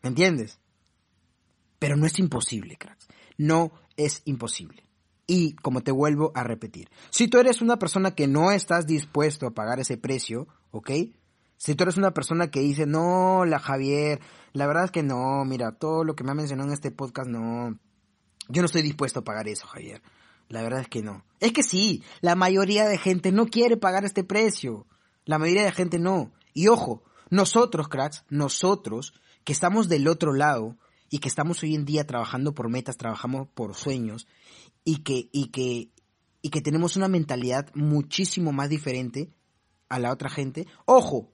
¿Me 0.02 0.10
entiendes? 0.10 0.60
Pero 1.78 1.96
no 1.96 2.06
es 2.06 2.18
imposible, 2.18 2.76
cracks. 2.76 3.08
No 3.38 3.72
es 3.96 4.20
imposible. 4.26 4.84
Y 5.26 5.54
como 5.54 5.80
te 5.80 5.90
vuelvo 5.90 6.32
a 6.34 6.44
repetir, 6.44 6.90
si 7.08 7.28
tú 7.28 7.38
eres 7.38 7.62
una 7.62 7.78
persona 7.78 8.14
que 8.14 8.28
no 8.28 8.50
estás 8.50 8.87
dispuesto 8.87 9.46
a 9.46 9.54
pagar 9.54 9.80
ese 9.80 9.96
precio, 9.96 10.46
¿ok? 10.70 10.90
Si 11.56 11.74
tú 11.74 11.84
eres 11.84 11.96
una 11.96 12.12
persona 12.12 12.50
que 12.50 12.60
dice, 12.60 12.84
no, 12.84 13.46
la 13.46 13.58
Javier, 13.58 14.20
la 14.52 14.66
verdad 14.66 14.84
es 14.84 14.90
que 14.90 15.02
no, 15.02 15.44
mira, 15.46 15.72
todo 15.72 16.04
lo 16.04 16.14
que 16.14 16.24
me 16.24 16.32
ha 16.32 16.34
mencionado 16.34 16.68
en 16.68 16.74
este 16.74 16.90
podcast, 16.90 17.30
no, 17.30 17.78
yo 18.48 18.60
no 18.60 18.66
estoy 18.66 18.82
dispuesto 18.82 19.20
a 19.20 19.24
pagar 19.24 19.48
eso, 19.48 19.66
Javier. 19.66 20.02
La 20.48 20.62
verdad 20.62 20.80
es 20.80 20.88
que 20.88 21.02
no. 21.02 21.24
Es 21.40 21.52
que 21.52 21.62
sí, 21.62 22.02
la 22.20 22.35
mayoría 22.35 22.87
de 22.87 22.98
gente 22.98 23.33
no 23.33 23.46
quiere 23.46 23.76
pagar 23.76 24.04
este 24.04 24.24
precio. 24.24 24.87
La 25.24 25.38
mayoría 25.38 25.64
de 25.64 25.72
gente 25.72 25.98
no. 25.98 26.33
Y 26.52 26.68
ojo, 26.68 27.02
nosotros, 27.30 27.88
cracks, 27.88 28.24
nosotros, 28.28 29.14
que 29.44 29.52
estamos 29.52 29.88
del 29.88 30.09
otro 30.09 30.33
lado 30.33 30.76
y 31.11 31.18
que 31.18 31.28
estamos 31.28 31.62
hoy 31.62 31.74
en 31.74 31.85
día 31.85 32.07
trabajando 32.07 32.54
por 32.54 32.68
metas, 32.68 32.96
trabajamos 32.96 33.48
por 33.54 33.74
sueños 33.74 34.26
y 34.85 34.98
que, 34.98 35.28
y 35.33 35.48
que, 35.48 35.90
y 36.42 36.50
que 36.50 36.61
tenemos 36.61 36.96
una 36.96 37.09
mentalidad 37.09 37.70
muchísimo 37.74 38.52
más 38.52 38.68
diferente 38.68 39.30
a 39.88 39.98
la 39.98 40.12
otra 40.12 40.28
gente. 40.28 40.66
Ojo, 40.85 41.33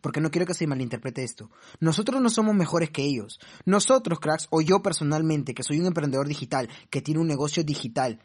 porque 0.00 0.20
no 0.20 0.30
quiero 0.30 0.46
que 0.46 0.54
se 0.54 0.66
malinterprete 0.66 1.24
esto. 1.24 1.50
Nosotros 1.80 2.20
no 2.20 2.30
somos 2.30 2.54
mejores 2.54 2.90
que 2.90 3.02
ellos. 3.02 3.40
Nosotros, 3.64 4.20
cracks, 4.20 4.46
o 4.50 4.60
yo 4.60 4.82
personalmente, 4.82 5.54
que 5.54 5.62
soy 5.62 5.80
un 5.80 5.86
emprendedor 5.86 6.28
digital, 6.28 6.68
que 6.90 7.02
tiene 7.02 7.20
un 7.20 7.26
negocio 7.26 7.64
digital 7.64 8.20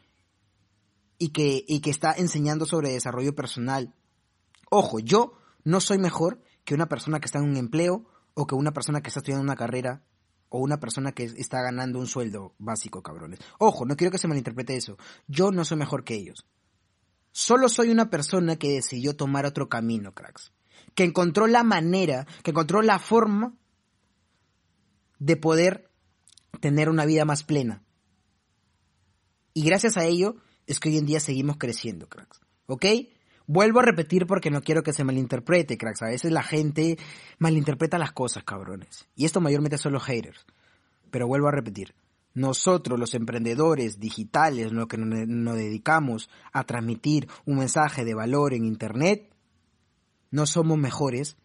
y 1.22 1.28
que, 1.28 1.64
y 1.68 1.78
que 1.82 1.90
está 1.90 2.12
enseñando 2.12 2.66
sobre 2.66 2.90
desarrollo 2.90 3.32
personal. 3.32 3.94
Ojo, 4.70 4.98
yo 4.98 5.34
no 5.62 5.80
soy 5.80 5.98
mejor 5.98 6.42
que 6.64 6.74
una 6.74 6.88
persona 6.88 7.20
que 7.20 7.26
está 7.26 7.38
en 7.38 7.44
un 7.44 7.56
empleo 7.56 8.04
o 8.34 8.48
que 8.48 8.56
una 8.56 8.72
persona 8.72 9.02
que 9.02 9.06
está 9.06 9.20
estudiando 9.20 9.44
una 9.44 9.54
carrera 9.54 10.02
o 10.48 10.58
una 10.58 10.80
persona 10.80 11.12
que 11.12 11.22
está 11.22 11.62
ganando 11.62 12.00
un 12.00 12.08
sueldo 12.08 12.56
básico, 12.58 13.04
cabrones. 13.04 13.38
Ojo, 13.60 13.86
no 13.86 13.94
quiero 13.94 14.10
que 14.10 14.18
se 14.18 14.26
malinterprete 14.26 14.74
eso. 14.74 14.98
Yo 15.28 15.52
no 15.52 15.64
soy 15.64 15.76
mejor 15.76 16.02
que 16.02 16.16
ellos. 16.16 16.44
Solo 17.30 17.68
soy 17.68 17.90
una 17.90 18.10
persona 18.10 18.56
que 18.56 18.72
decidió 18.72 19.14
tomar 19.14 19.46
otro 19.46 19.68
camino, 19.68 20.14
cracks. 20.14 20.50
Que 20.96 21.04
encontró 21.04 21.46
la 21.46 21.62
manera, 21.62 22.26
que 22.42 22.50
encontró 22.50 22.82
la 22.82 22.98
forma 22.98 23.54
de 25.20 25.36
poder 25.36 25.88
tener 26.58 26.88
una 26.88 27.04
vida 27.04 27.24
más 27.24 27.44
plena. 27.44 27.84
Y 29.54 29.62
gracias 29.62 29.96
a 29.96 30.04
ello 30.04 30.34
es 30.66 30.80
que 30.80 30.88
hoy 30.88 30.98
en 30.98 31.06
día 31.06 31.20
seguimos 31.20 31.56
creciendo, 31.56 32.08
cracks. 32.08 32.40
¿Ok? 32.66 32.86
Vuelvo 33.46 33.80
a 33.80 33.82
repetir 33.82 34.26
porque 34.26 34.50
no 34.50 34.62
quiero 34.62 34.82
que 34.82 34.92
se 34.92 35.04
malinterprete, 35.04 35.76
cracks. 35.76 36.02
A 36.02 36.06
veces 36.06 36.32
la 36.32 36.42
gente 36.42 36.98
malinterpreta 37.38 37.98
las 37.98 38.12
cosas, 38.12 38.44
cabrones. 38.44 39.08
Y 39.14 39.24
esto 39.24 39.40
mayormente 39.40 39.78
son 39.78 39.92
los 39.92 40.04
haters. 40.04 40.46
Pero 41.10 41.26
vuelvo 41.26 41.48
a 41.48 41.52
repetir. 41.52 41.94
Nosotros, 42.34 42.98
los 42.98 43.14
emprendedores 43.14 44.00
digitales, 44.00 44.72
lo 44.72 44.88
que 44.88 44.96
nos 44.96 45.56
dedicamos 45.56 46.30
a 46.52 46.64
transmitir 46.64 47.28
un 47.44 47.58
mensaje 47.58 48.04
de 48.04 48.14
valor 48.14 48.54
en 48.54 48.64
Internet, 48.64 49.34
no 50.30 50.46
somos 50.46 50.78
mejores 50.78 51.36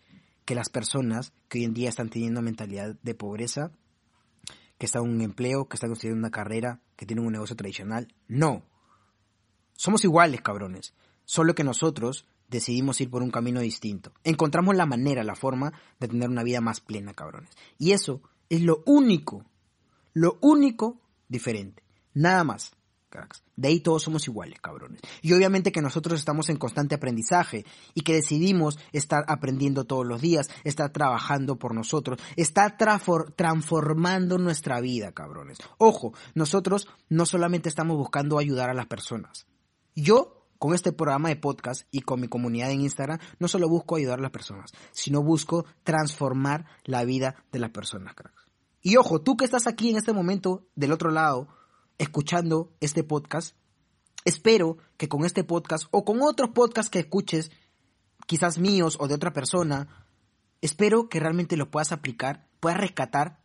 que 0.46 0.56
las 0.56 0.70
personas 0.70 1.34
que 1.50 1.60
hoy 1.60 1.66
en 1.66 1.74
día 1.74 1.90
están 1.90 2.10
teniendo 2.10 2.42
mentalidad 2.42 2.96
de 3.04 3.16
pobreza, 3.16 3.74
que 4.78 4.86
están 4.86 5.04
en 5.04 5.12
un 5.12 5.22
empleo, 5.22 5.68
que 5.68 5.76
están 5.76 5.90
construyendo 5.90 6.20
una 6.20 6.32
carrera, 6.32 6.80
que 6.96 7.06
tienen 7.06 7.26
un 7.26 7.34
negocio 7.34 7.58
tradicional. 7.58 8.08
No. 8.30 8.64
Somos 9.78 10.04
iguales, 10.04 10.42
cabrones. 10.42 10.94
Solo 11.24 11.56
que 11.56 11.64
nosotros 11.64 12.26
decidimos 12.50 13.00
ir 13.00 13.10
por 13.10 13.22
un 13.22 13.32
camino 13.32 13.62
distinto. 13.62 14.12
Encontramos 14.24 14.76
la 14.76 14.86
manera, 14.86 15.24
la 15.24 15.36
forma 15.36 15.72
de 16.00 16.08
tener 16.08 16.30
una 16.30 16.44
vida 16.44 16.62
más 16.62 16.82
plena, 16.82 17.14
cabrones. 17.14 17.52
Y 17.78 17.92
eso 17.92 18.22
es 18.50 18.62
lo 18.64 18.84
único, 18.86 19.46
lo 20.14 20.40
único 20.42 21.00
diferente. 21.30 21.84
Nada 22.14 22.44
más. 22.44 22.72
Cracks. 23.10 23.42
De 23.56 23.70
ahí 23.70 23.80
todos 23.80 24.04
somos 24.04 24.28
iguales, 24.28 24.60
cabrones. 24.60 25.00
Y 25.22 25.32
obviamente 25.32 25.72
que 25.72 25.82
nosotros 25.82 26.20
estamos 26.20 26.50
en 26.50 26.58
constante 26.58 26.96
aprendizaje 26.96 27.66
y 27.94 28.02
que 28.02 28.14
decidimos 28.16 28.78
estar 28.92 29.24
aprendiendo 29.28 29.86
todos 29.86 30.06
los 30.06 30.22
días, 30.22 30.50
estar 30.66 30.92
trabajando 30.92 31.58
por 31.58 31.74
nosotros, 31.74 32.20
estar 32.36 32.78
transformando 32.78 34.38
nuestra 34.40 34.82
vida, 34.82 35.14
cabrones. 35.14 35.60
Ojo, 35.78 36.14
nosotros 36.36 36.90
no 37.08 37.26
solamente 37.26 37.70
estamos 37.70 37.96
buscando 37.96 38.40
ayudar 38.40 38.70
a 38.70 38.74
las 38.74 38.88
personas. 38.88 39.48
Yo 40.00 40.46
con 40.60 40.76
este 40.76 40.92
programa 40.92 41.30
de 41.30 41.38
podcast 41.38 41.88
y 41.90 42.02
con 42.02 42.22
mi 42.22 42.28
comunidad 42.28 42.70
en 42.70 42.82
Instagram, 42.82 43.18
no 43.40 43.48
solo 43.48 43.68
busco 43.68 43.96
ayudar 43.96 44.20
a 44.20 44.22
las 44.22 44.32
personas, 44.32 44.72
sino 44.92 45.24
busco 45.24 45.66
transformar 45.84 46.68
la 46.84 47.04
vida 47.04 47.44
de 47.52 47.58
las 47.58 47.72
personas. 47.72 48.14
Y 48.84 48.98
ojo, 48.98 49.22
tú 49.22 49.38
que 49.38 49.46
estás 49.46 49.66
aquí 49.66 49.90
en 49.90 49.98
este 49.98 50.14
momento 50.14 50.68
del 50.76 50.92
otro 50.92 51.10
lado, 51.10 51.48
escuchando 51.98 52.72
este 52.80 53.04
podcast, 53.04 53.56
espero 54.24 54.78
que 54.98 55.10
con 55.10 55.26
este 55.26 55.44
podcast 55.44 55.86
o 55.90 56.06
con 56.06 56.22
otros 56.22 56.52
podcasts 56.52 56.92
que 56.92 57.00
escuches, 57.00 57.50
quizás 58.28 58.60
míos 58.60 58.98
o 59.00 59.08
de 59.08 59.16
otra 59.16 59.34
persona, 59.34 60.06
espero 60.62 61.10
que 61.10 61.20
realmente 61.20 61.58
lo 61.58 61.72
puedas 61.72 61.92
aplicar, 61.92 62.48
puedas 62.60 62.80
rescatar 62.80 63.42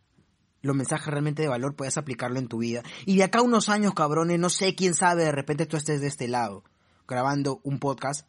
los 0.63 0.75
mensajes 0.75 1.07
realmente 1.07 1.41
de 1.41 1.49
valor, 1.49 1.75
puedas 1.75 1.97
aplicarlo 1.97 2.39
en 2.39 2.47
tu 2.47 2.57
vida. 2.57 2.81
Y 3.05 3.17
de 3.17 3.25
acá 3.25 3.41
unos 3.41 3.69
años, 3.69 3.93
cabrones, 3.93 4.39
no 4.39 4.49
sé 4.49 4.73
quién 4.75 4.95
sabe, 4.95 5.25
de 5.25 5.31
repente 5.31 5.65
tú 5.65 5.77
estés 5.77 6.01
de 6.01 6.07
este 6.07 6.27
lado 6.27 6.63
grabando 7.07 7.59
un 7.63 7.79
podcast 7.79 8.25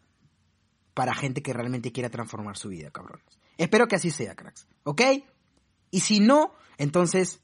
para 0.95 1.15
gente 1.15 1.43
que 1.43 1.53
realmente 1.53 1.93
quiera 1.93 2.11
transformar 2.11 2.57
su 2.57 2.69
vida, 2.69 2.91
cabrones. 2.91 3.25
Espero 3.57 3.87
que 3.87 3.97
así 3.97 4.11
sea, 4.11 4.35
cracks. 4.35 4.67
¿Ok? 4.83 5.01
Y 5.93 6.01
si 6.01 6.19
no, 6.19 6.53
entonces, 6.77 7.41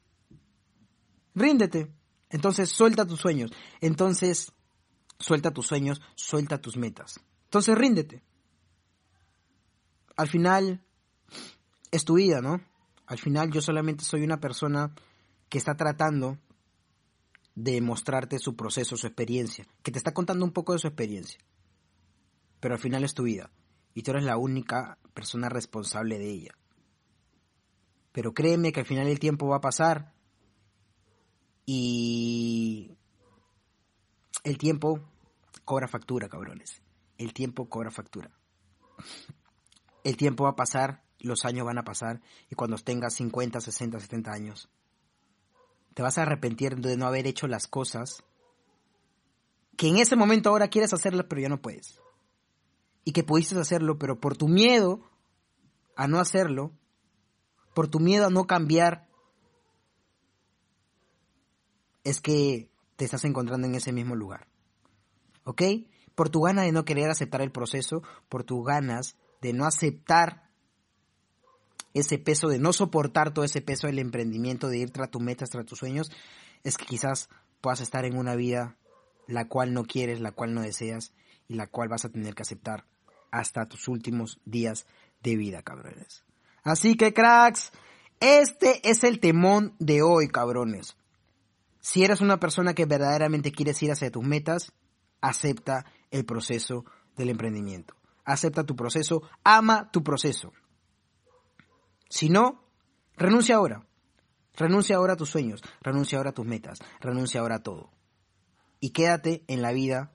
ríndete. 1.37 1.93
Entonces, 2.29 2.69
suelta 2.71 3.07
tus 3.07 3.21
sueños. 3.21 3.53
Entonces, 3.81 4.53
suelta 5.21 5.53
tus 5.53 5.69
sueños, 5.69 6.03
suelta 6.17 6.61
tus 6.61 6.77
metas. 6.77 7.21
Entonces, 7.45 7.79
ríndete. 7.79 8.25
Al 10.17 10.29
final, 10.29 10.83
es 11.93 12.05
tu 12.05 12.15
vida, 12.15 12.41
¿no? 12.41 12.61
Al 13.11 13.19
final, 13.19 13.51
yo 13.51 13.61
solamente 13.61 14.05
soy 14.05 14.23
una 14.23 14.39
persona 14.39 14.95
que 15.49 15.59
está 15.59 15.77
tratando 15.77 16.39
de 17.57 17.81
mostrarte 17.81 18.39
su 18.39 18.55
proceso, 18.55 18.97
su 18.97 19.09
experiencia, 19.09 19.67
que 19.83 19.91
te 19.91 19.99
está 19.99 20.15
contando 20.15 20.45
un 20.45 20.53
poco 20.53 20.75
de 20.75 20.79
su 20.79 20.87
experiencia. 20.87 21.41
Pero 22.61 22.75
al 22.75 22.81
final 22.81 23.03
es 23.03 23.13
tu 23.13 23.25
vida 23.25 23.51
y 23.95 24.05
tú 24.05 24.13
eres 24.13 24.23
la 24.23 24.37
única 24.37 24.97
persona 25.13 25.49
responsable 25.49 26.21
de 26.21 26.31
ella. 26.31 26.55
Pero 28.13 28.33
créeme 28.33 28.71
que 28.71 28.79
al 28.79 28.87
final 28.87 29.09
el 29.09 29.19
tiempo 29.19 29.49
va 29.49 29.57
a 29.57 29.61
pasar 29.61 30.15
y 31.67 32.97
el 34.45 34.57
tiempo 34.57 35.01
cobra 35.65 35.89
factura, 35.89 36.29
cabrones. 36.29 36.81
El 37.19 37.33
tiempo 37.33 37.69
cobra 37.69 37.91
factura. 37.91 38.31
El 40.05 40.17
tiempo 40.17 40.45
va 40.45 40.51
a 40.51 40.57
pasar, 40.57 41.03
los 41.21 41.45
años 41.45 41.67
van 41.67 41.79
a 41.79 41.85
pasar 41.85 42.21
y 42.51 42.55
cuando 42.55 42.77
tengas 42.79 43.15
50, 43.15 43.61
60, 43.61 44.01
70 44.01 44.33
años, 44.33 44.69
te 45.95 46.03
vas 46.03 46.19
a 46.19 46.23
arrepentir 46.23 46.77
de 46.77 46.97
no 46.97 47.07
haber 47.07 47.27
hecho 47.27 47.47
las 47.47 47.67
cosas 47.67 48.23
que 49.77 49.89
en 49.89 49.97
ese 49.97 50.17
momento 50.17 50.51
ahora 50.51 50.69
quieres 50.69 50.93
hacerlas 50.93 51.27
pero 51.29 51.41
ya 51.41 51.49
no 51.49 51.61
puedes. 51.61 52.01
Y 53.05 53.13
que 53.13 53.25
pudiste 53.25 53.59
hacerlo 53.59 53.99
pero 53.99 54.21
por 54.21 54.37
tu 54.37 54.49
miedo 54.49 55.01
a 55.97 56.07
no 56.07 56.19
hacerlo, 56.19 56.73
por 57.75 57.89
tu 57.89 58.01
miedo 58.01 58.27
a 58.27 58.31
no 58.31 58.47
cambiar, 58.47 59.09
es 62.05 62.21
que 62.21 62.71
te 62.97 63.05
estás 63.05 63.25
encontrando 63.25 63.67
en 63.67 63.75
ese 63.75 63.93
mismo 63.93 64.15
lugar. 64.15 64.47
¿Ok? 65.45 65.63
Por 66.15 66.29
tu 66.29 66.43
gana 66.43 66.63
de 66.63 66.73
no 66.73 66.85
querer 66.85 67.11
aceptar 67.11 67.41
el 67.41 67.53
proceso, 67.53 68.03
por 68.29 68.45
tus 68.45 68.65
ganas 68.65 69.17
de 69.41 69.53
no 69.53 69.65
aceptar 69.65 70.50
ese 71.95 72.19
peso, 72.19 72.49
de 72.49 72.59
no 72.59 72.73
soportar 72.73 73.33
todo 73.33 73.45
ese 73.45 73.61
peso 73.61 73.87
del 73.87 73.99
emprendimiento, 73.99 74.69
de 74.69 74.79
ir 74.79 74.91
tras 74.91 75.11
tus 75.11 75.23
metas, 75.23 75.51
tras 75.51 75.67
tus 75.67 75.79
sueños, 75.79 76.11
es 76.65 76.77
que 76.77 76.87
quizás 76.87 77.29
puedas 77.61 77.81
estar 77.81 78.05
en 78.05 78.17
una 78.17 78.35
vida 78.35 78.77
la 79.27 79.49
cual 79.49 79.73
no 79.73 79.85
quieres, 79.85 80.21
la 80.21 80.33
cual 80.33 80.55
no 80.55 80.63
deseas 80.63 81.13
y 81.49 81.55
la 81.55 81.67
cual 81.67 81.89
vas 81.89 82.05
a 82.05 82.11
tener 82.11 82.35
que 82.35 82.43
aceptar 82.43 82.85
hasta 83.31 83.67
tus 83.67 83.89
últimos 83.89 84.41
días 84.45 84.87
de 85.23 85.37
vida, 85.37 85.63
cabrones. 85.63 86.25
Así 86.63 86.97
que, 86.97 87.13
cracks, 87.13 87.73
este 88.21 88.89
es 88.89 89.05
el 89.05 89.21
temón 89.21 89.75
de 89.79 90.03
hoy, 90.03 90.29
cabrones. 90.29 90.97
Si 91.81 92.05
eres 92.05 92.21
una 92.21 92.39
persona 92.39 92.75
que 92.75 92.85
verdaderamente 92.85 93.53
quieres 93.53 93.83
ir 93.83 93.93
hacia 93.93 94.11
tus 94.11 94.25
metas, 94.25 94.73
acepta 95.21 95.87
el 96.11 96.25
proceso 96.25 96.85
del 97.17 97.31
emprendimiento. 97.31 97.95
Acepta 98.25 98.65
tu 98.65 98.77
proceso, 98.77 99.23
ama 99.45 99.91
tu 99.91 100.03
proceso. 100.03 100.53
Si 102.11 102.29
no, 102.29 102.63
renuncia 103.17 103.57
ahora. 103.57 103.87
Renuncia 104.57 104.97
ahora 104.97 105.15
a 105.15 105.17
tus 105.17 105.31
sueños, 105.31 105.63
renuncia 105.81 106.19
ahora 106.19 106.31
a 106.31 106.35
tus 106.35 106.45
metas, 106.45 106.81
renuncia 107.01 107.41
ahora 107.41 107.57
a 107.57 107.63
todo. 107.63 107.91
Y 108.79 108.91
quédate 108.91 109.43
en 109.47 109.63
la 109.63 109.73
vida 109.73 110.13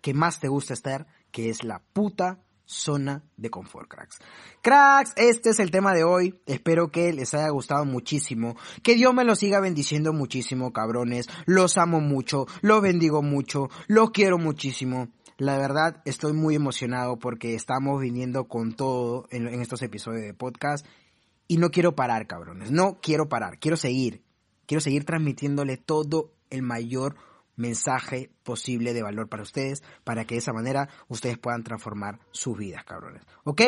que 0.00 0.14
más 0.14 0.40
te 0.40 0.48
gusta 0.48 0.72
estar, 0.72 1.06
que 1.32 1.50
es 1.50 1.64
la 1.64 1.82
puta 1.92 2.42
zona 2.64 3.24
de 3.36 3.50
confort, 3.50 3.88
cracks. 3.88 4.18
Cracks, 4.62 5.12
este 5.16 5.50
es 5.50 5.60
el 5.60 5.70
tema 5.70 5.92
de 5.92 6.04
hoy. 6.04 6.40
Espero 6.46 6.90
que 6.90 7.12
les 7.12 7.34
haya 7.34 7.50
gustado 7.50 7.84
muchísimo. 7.84 8.56
Que 8.82 8.94
Dios 8.94 9.12
me 9.12 9.24
lo 9.24 9.34
siga 9.34 9.60
bendiciendo 9.60 10.12
muchísimo, 10.12 10.72
cabrones. 10.72 11.28
Los 11.44 11.76
amo 11.76 12.00
mucho, 12.00 12.46
los 12.62 12.80
bendigo 12.80 13.22
mucho, 13.22 13.68
los 13.88 14.12
quiero 14.12 14.38
muchísimo. 14.38 15.08
La 15.42 15.58
verdad, 15.58 16.00
estoy 16.04 16.34
muy 16.34 16.54
emocionado 16.54 17.18
porque 17.18 17.56
estamos 17.56 18.00
viniendo 18.00 18.46
con 18.46 18.74
todo 18.74 19.26
en, 19.32 19.48
en 19.48 19.60
estos 19.60 19.82
episodios 19.82 20.22
de 20.22 20.34
podcast. 20.34 20.86
Y 21.48 21.56
no 21.56 21.72
quiero 21.72 21.96
parar, 21.96 22.28
cabrones. 22.28 22.70
No 22.70 23.00
quiero 23.02 23.28
parar. 23.28 23.58
Quiero 23.58 23.76
seguir. 23.76 24.22
Quiero 24.66 24.80
seguir 24.80 25.04
transmitiéndole 25.04 25.78
todo 25.78 26.32
el 26.50 26.62
mayor 26.62 27.16
mensaje 27.56 28.30
posible 28.44 28.94
de 28.94 29.02
valor 29.02 29.28
para 29.28 29.42
ustedes, 29.42 29.82
para 30.04 30.26
que 30.26 30.36
de 30.36 30.38
esa 30.38 30.52
manera 30.52 30.88
ustedes 31.08 31.38
puedan 31.38 31.64
transformar 31.64 32.20
sus 32.30 32.56
vidas, 32.56 32.84
cabrones. 32.84 33.24
¿Ok? 33.42 33.62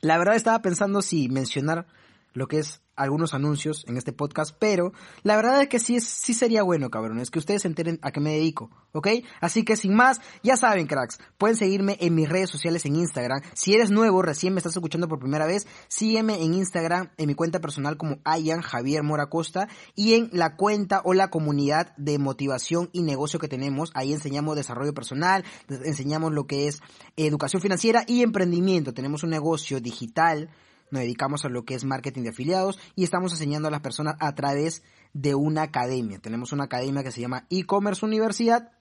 La 0.00 0.16
verdad 0.16 0.36
estaba 0.36 0.62
pensando 0.62 1.02
si 1.02 1.28
mencionar 1.28 1.88
lo 2.34 2.46
que 2.48 2.58
es 2.58 2.82
algunos 2.96 3.34
anuncios 3.34 3.84
en 3.88 3.96
este 3.96 4.12
podcast, 4.12 4.54
pero 4.58 4.92
la 5.22 5.36
verdad 5.36 5.60
es 5.62 5.68
que 5.68 5.78
sí, 5.78 5.96
es, 5.96 6.04
sí 6.04 6.34
sería 6.34 6.62
bueno, 6.62 6.90
cabrones, 6.90 7.30
que 7.30 7.38
ustedes 7.38 7.62
se 7.62 7.68
enteren 7.68 7.98
a 8.02 8.12
qué 8.12 8.20
me 8.20 8.32
dedico, 8.32 8.70
¿ok? 8.92 9.08
Así 9.40 9.64
que 9.64 9.76
sin 9.76 9.94
más, 9.94 10.20
ya 10.42 10.56
saben, 10.56 10.86
cracks, 10.86 11.18
pueden 11.38 11.56
seguirme 11.56 11.96
en 12.00 12.14
mis 12.14 12.28
redes 12.28 12.50
sociales 12.50 12.84
en 12.86 12.96
Instagram. 12.96 13.40
Si 13.54 13.74
eres 13.74 13.90
nuevo, 13.90 14.22
recién 14.22 14.54
me 14.54 14.58
estás 14.58 14.76
escuchando 14.76 15.08
por 15.08 15.18
primera 15.18 15.46
vez, 15.46 15.66
sígueme 15.88 16.42
en 16.42 16.54
Instagram, 16.54 17.10
en 17.16 17.26
mi 17.26 17.34
cuenta 17.34 17.60
personal 17.60 17.96
como 17.96 18.18
Ayan 18.24 18.60
Javier 18.60 19.02
Mora 19.02 19.28
Costa 19.28 19.68
y 19.94 20.14
en 20.14 20.30
la 20.32 20.56
cuenta 20.56 21.02
o 21.04 21.14
la 21.14 21.30
comunidad 21.30 21.96
de 21.96 22.18
motivación 22.18 22.90
y 22.92 23.02
negocio 23.02 23.40
que 23.40 23.48
tenemos. 23.48 23.90
Ahí 23.94 24.12
enseñamos 24.12 24.56
desarrollo 24.56 24.94
personal, 24.94 25.44
enseñamos 25.68 26.32
lo 26.32 26.46
que 26.46 26.68
es 26.68 26.80
educación 27.16 27.60
financiera 27.60 28.04
y 28.06 28.22
emprendimiento. 28.22 28.94
Tenemos 28.94 29.22
un 29.22 29.30
negocio 29.30 29.80
digital 29.80 30.50
nos 30.90 31.02
dedicamos 31.02 31.44
a 31.44 31.48
lo 31.48 31.64
que 31.64 31.74
es 31.74 31.84
marketing 31.84 32.22
de 32.22 32.30
afiliados 32.30 32.78
y 32.94 33.04
estamos 33.04 33.32
enseñando 33.32 33.68
a 33.68 33.70
las 33.70 33.80
personas 33.80 34.16
a 34.20 34.34
través 34.34 34.82
de 35.12 35.34
una 35.34 35.62
academia. 35.62 36.18
Tenemos 36.18 36.52
una 36.52 36.64
academia 36.64 37.02
que 37.02 37.12
se 37.12 37.20
llama 37.20 37.46
e-commerce 37.50 38.04
universidad 38.04 38.72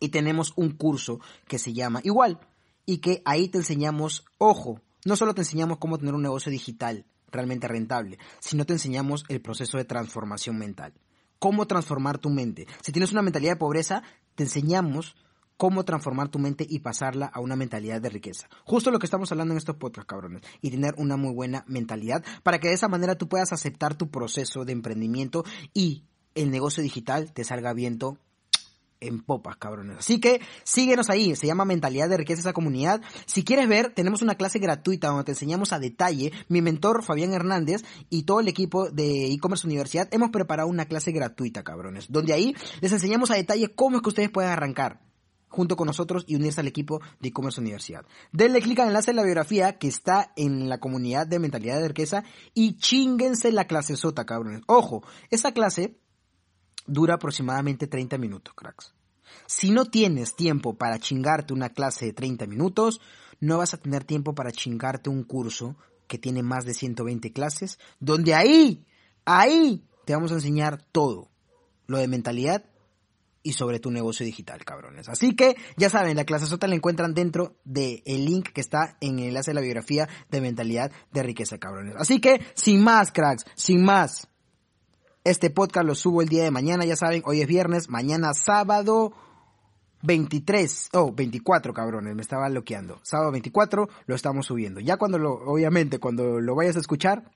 y 0.00 0.08
tenemos 0.08 0.52
un 0.56 0.70
curso 0.70 1.20
que 1.46 1.58
se 1.58 1.72
llama 1.72 2.00
igual 2.04 2.40
y 2.86 2.98
que 2.98 3.22
ahí 3.24 3.48
te 3.48 3.58
enseñamos, 3.58 4.24
ojo, 4.38 4.80
no 5.04 5.16
solo 5.16 5.34
te 5.34 5.42
enseñamos 5.42 5.78
cómo 5.78 5.98
tener 5.98 6.14
un 6.14 6.22
negocio 6.22 6.50
digital 6.50 7.06
realmente 7.30 7.68
rentable, 7.68 8.18
sino 8.40 8.66
te 8.66 8.74
enseñamos 8.74 9.24
el 9.28 9.40
proceso 9.40 9.78
de 9.78 9.84
transformación 9.84 10.58
mental. 10.58 10.92
Cómo 11.38 11.66
transformar 11.66 12.18
tu 12.18 12.30
mente. 12.30 12.66
Si 12.82 12.92
tienes 12.92 13.12
una 13.12 13.22
mentalidad 13.22 13.52
de 13.52 13.58
pobreza, 13.58 14.02
te 14.36 14.44
enseñamos 14.44 15.16
cómo 15.56 15.84
transformar 15.84 16.28
tu 16.28 16.38
mente 16.38 16.66
y 16.68 16.80
pasarla 16.80 17.26
a 17.26 17.40
una 17.40 17.56
mentalidad 17.56 18.00
de 18.00 18.08
riqueza. 18.08 18.48
Justo 18.64 18.90
lo 18.90 18.98
que 18.98 19.06
estamos 19.06 19.30
hablando 19.32 19.52
en 19.52 19.58
estos 19.58 19.76
podcasts, 19.76 20.08
cabrones. 20.08 20.42
Y 20.60 20.70
tener 20.70 20.94
una 20.98 21.16
muy 21.16 21.32
buena 21.32 21.64
mentalidad 21.66 22.24
para 22.42 22.58
que 22.58 22.68
de 22.68 22.74
esa 22.74 22.88
manera 22.88 23.16
tú 23.16 23.28
puedas 23.28 23.52
aceptar 23.52 23.94
tu 23.94 24.10
proceso 24.10 24.64
de 24.64 24.72
emprendimiento 24.72 25.44
y 25.72 26.04
el 26.34 26.50
negocio 26.50 26.82
digital 26.82 27.32
te 27.32 27.44
salga 27.44 27.72
viento 27.72 28.18
en 29.02 29.20
popas, 29.20 29.56
cabrones. 29.56 29.98
Así 29.98 30.20
que 30.20 30.40
síguenos 30.62 31.10
ahí, 31.10 31.34
se 31.36 31.46
llama 31.46 31.64
Mentalidad 31.64 32.08
de 32.08 32.16
Riqueza 32.16 32.40
esa 32.40 32.52
comunidad. 32.52 33.02
Si 33.26 33.44
quieres 33.44 33.68
ver, 33.68 33.92
tenemos 33.92 34.22
una 34.22 34.36
clase 34.36 34.58
gratuita 34.58 35.08
donde 35.08 35.24
te 35.24 35.32
enseñamos 35.32 35.72
a 35.72 35.78
detalle. 35.78 36.32
Mi 36.48 36.62
mentor 36.62 37.02
Fabián 37.02 37.32
Hernández 37.34 37.84
y 38.10 38.22
todo 38.22 38.40
el 38.40 38.48
equipo 38.48 38.90
de 38.90 39.26
e-commerce 39.32 39.66
universidad 39.66 40.08
hemos 40.12 40.30
preparado 40.30 40.68
una 40.68 40.86
clase 40.86 41.12
gratuita, 41.12 41.64
cabrones, 41.64 42.10
donde 42.10 42.32
ahí 42.32 42.54
les 42.80 42.92
enseñamos 42.92 43.30
a 43.30 43.34
detalle 43.34 43.68
cómo 43.74 43.96
es 43.96 44.02
que 44.02 44.08
ustedes 44.08 44.30
pueden 44.30 44.50
arrancar 44.50 45.00
junto 45.52 45.76
con 45.76 45.86
nosotros 45.86 46.24
y 46.26 46.34
unirse 46.34 46.60
al 46.60 46.66
equipo 46.66 47.00
de 47.20 47.28
e-commerce 47.28 47.60
universidad. 47.60 48.04
Denle 48.32 48.62
clic 48.62 48.80
al 48.80 48.88
enlace 48.88 49.10
en 49.10 49.16
la 49.16 49.22
biografía 49.22 49.78
que 49.78 49.86
está 49.86 50.32
en 50.34 50.68
la 50.68 50.80
comunidad 50.80 51.26
de 51.26 51.38
mentalidad 51.38 51.80
de 51.80 51.88
riqueza 51.88 52.24
y 52.54 52.78
chinguense 52.78 53.52
la 53.52 53.66
clase 53.66 53.96
sota, 53.96 54.24
cabrones. 54.24 54.62
Ojo, 54.66 55.04
esa 55.30 55.52
clase 55.52 55.98
dura 56.86 57.14
aproximadamente 57.14 57.86
30 57.86 58.18
minutos, 58.18 58.54
cracks. 58.54 58.94
Si 59.46 59.70
no 59.70 59.84
tienes 59.84 60.34
tiempo 60.34 60.74
para 60.74 60.98
chingarte 60.98 61.52
una 61.52 61.68
clase 61.68 62.06
de 62.06 62.12
30 62.12 62.46
minutos, 62.46 63.00
no 63.40 63.58
vas 63.58 63.74
a 63.74 63.78
tener 63.78 64.04
tiempo 64.04 64.34
para 64.34 64.52
chingarte 64.52 65.10
un 65.10 65.24
curso 65.24 65.76
que 66.06 66.18
tiene 66.18 66.42
más 66.42 66.64
de 66.64 66.74
120 66.74 67.32
clases, 67.32 67.78
donde 68.00 68.34
ahí, 68.34 68.84
ahí 69.24 69.84
te 70.04 70.14
vamos 70.14 70.32
a 70.32 70.36
enseñar 70.36 70.82
todo. 70.92 71.30
Lo 71.86 71.98
de 71.98 72.08
mentalidad 72.08 72.64
y 73.42 73.54
sobre 73.54 73.80
tu 73.80 73.90
negocio 73.90 74.24
digital, 74.24 74.64
cabrones. 74.64 75.08
Así 75.08 75.34
que, 75.34 75.56
ya 75.76 75.90
saben, 75.90 76.16
la 76.16 76.24
clase 76.24 76.46
sota 76.46 76.66
la 76.66 76.74
encuentran 76.74 77.14
dentro 77.14 77.56
del 77.64 78.02
link 78.04 78.50
que 78.50 78.60
está 78.60 78.96
en 79.00 79.18
el 79.18 79.28
enlace 79.28 79.50
de 79.50 79.54
la 79.54 79.60
biografía 79.60 80.08
de 80.30 80.40
mentalidad 80.40 80.92
de 81.12 81.22
riqueza, 81.22 81.58
cabrones. 81.58 81.94
Así 81.96 82.20
que, 82.20 82.40
sin 82.54 82.82
más, 82.82 83.10
cracks, 83.12 83.44
sin 83.54 83.84
más. 83.84 84.28
Este 85.24 85.50
podcast 85.50 85.86
lo 85.86 85.94
subo 85.94 86.22
el 86.22 86.28
día 86.28 86.44
de 86.44 86.50
mañana, 86.50 86.84
ya 86.84 86.96
saben, 86.96 87.22
hoy 87.24 87.40
es 87.40 87.46
viernes, 87.46 87.88
mañana 87.88 88.34
sábado 88.34 89.12
23, 90.02 90.90
oh, 90.94 91.12
24, 91.12 91.72
cabrones, 91.72 92.14
me 92.14 92.22
estaba 92.22 92.48
bloqueando. 92.48 93.00
Sábado 93.02 93.30
24 93.30 93.88
lo 94.06 94.14
estamos 94.14 94.46
subiendo. 94.46 94.80
Ya 94.80 94.96
cuando 94.96 95.18
lo, 95.18 95.32
obviamente, 95.32 95.98
cuando 95.98 96.40
lo 96.40 96.54
vayas 96.56 96.76
a 96.76 96.80
escuchar, 96.80 97.30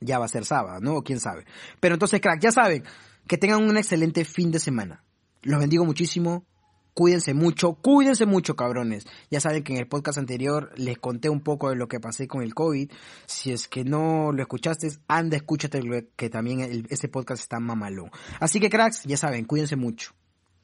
ya 0.00 0.18
va 0.18 0.26
a 0.26 0.28
ser 0.28 0.44
sábado, 0.44 0.80
¿no? 0.80 1.02
¿Quién 1.02 1.20
sabe? 1.20 1.44
Pero 1.80 1.94
entonces, 1.94 2.20
crack, 2.20 2.40
ya 2.40 2.52
saben, 2.52 2.84
que 3.26 3.38
tengan 3.38 3.62
un 3.62 3.76
excelente 3.76 4.24
fin 4.24 4.50
de 4.50 4.60
semana. 4.60 5.04
Los 5.42 5.60
bendigo 5.60 5.84
muchísimo. 5.84 6.44
Cuídense 6.94 7.32
mucho, 7.32 7.72
cuídense 7.74 8.26
mucho, 8.26 8.54
cabrones. 8.54 9.06
Ya 9.30 9.40
saben 9.40 9.64
que 9.64 9.72
en 9.72 9.78
el 9.78 9.88
podcast 9.88 10.18
anterior 10.18 10.72
les 10.76 10.98
conté 10.98 11.30
un 11.30 11.40
poco 11.40 11.70
de 11.70 11.76
lo 11.76 11.88
que 11.88 12.00
pasé 12.00 12.28
con 12.28 12.42
el 12.42 12.54
COVID. 12.54 12.90
Si 13.26 13.50
es 13.50 13.66
que 13.66 13.82
no 13.82 14.30
lo 14.30 14.42
escuchaste, 14.42 14.92
anda, 15.08 15.36
escúchate 15.36 15.80
que 16.16 16.28
también 16.28 16.86
ese 16.90 17.08
podcast 17.08 17.42
está 17.42 17.60
mamalón. 17.60 18.10
Así 18.40 18.60
que, 18.60 18.68
cracks, 18.68 19.04
ya 19.04 19.16
saben, 19.16 19.46
cuídense 19.46 19.76
mucho. 19.76 20.12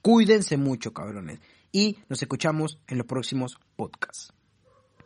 Cuídense 0.03 0.59
mucho, 0.59 0.93
cabrones. 0.93 1.41
Y 1.73 1.99
nos 2.11 2.21
escuchamos 2.21 2.79
en 2.89 2.99
los 2.99 3.07
próximos 3.07 3.59
podcasts. 3.75 4.35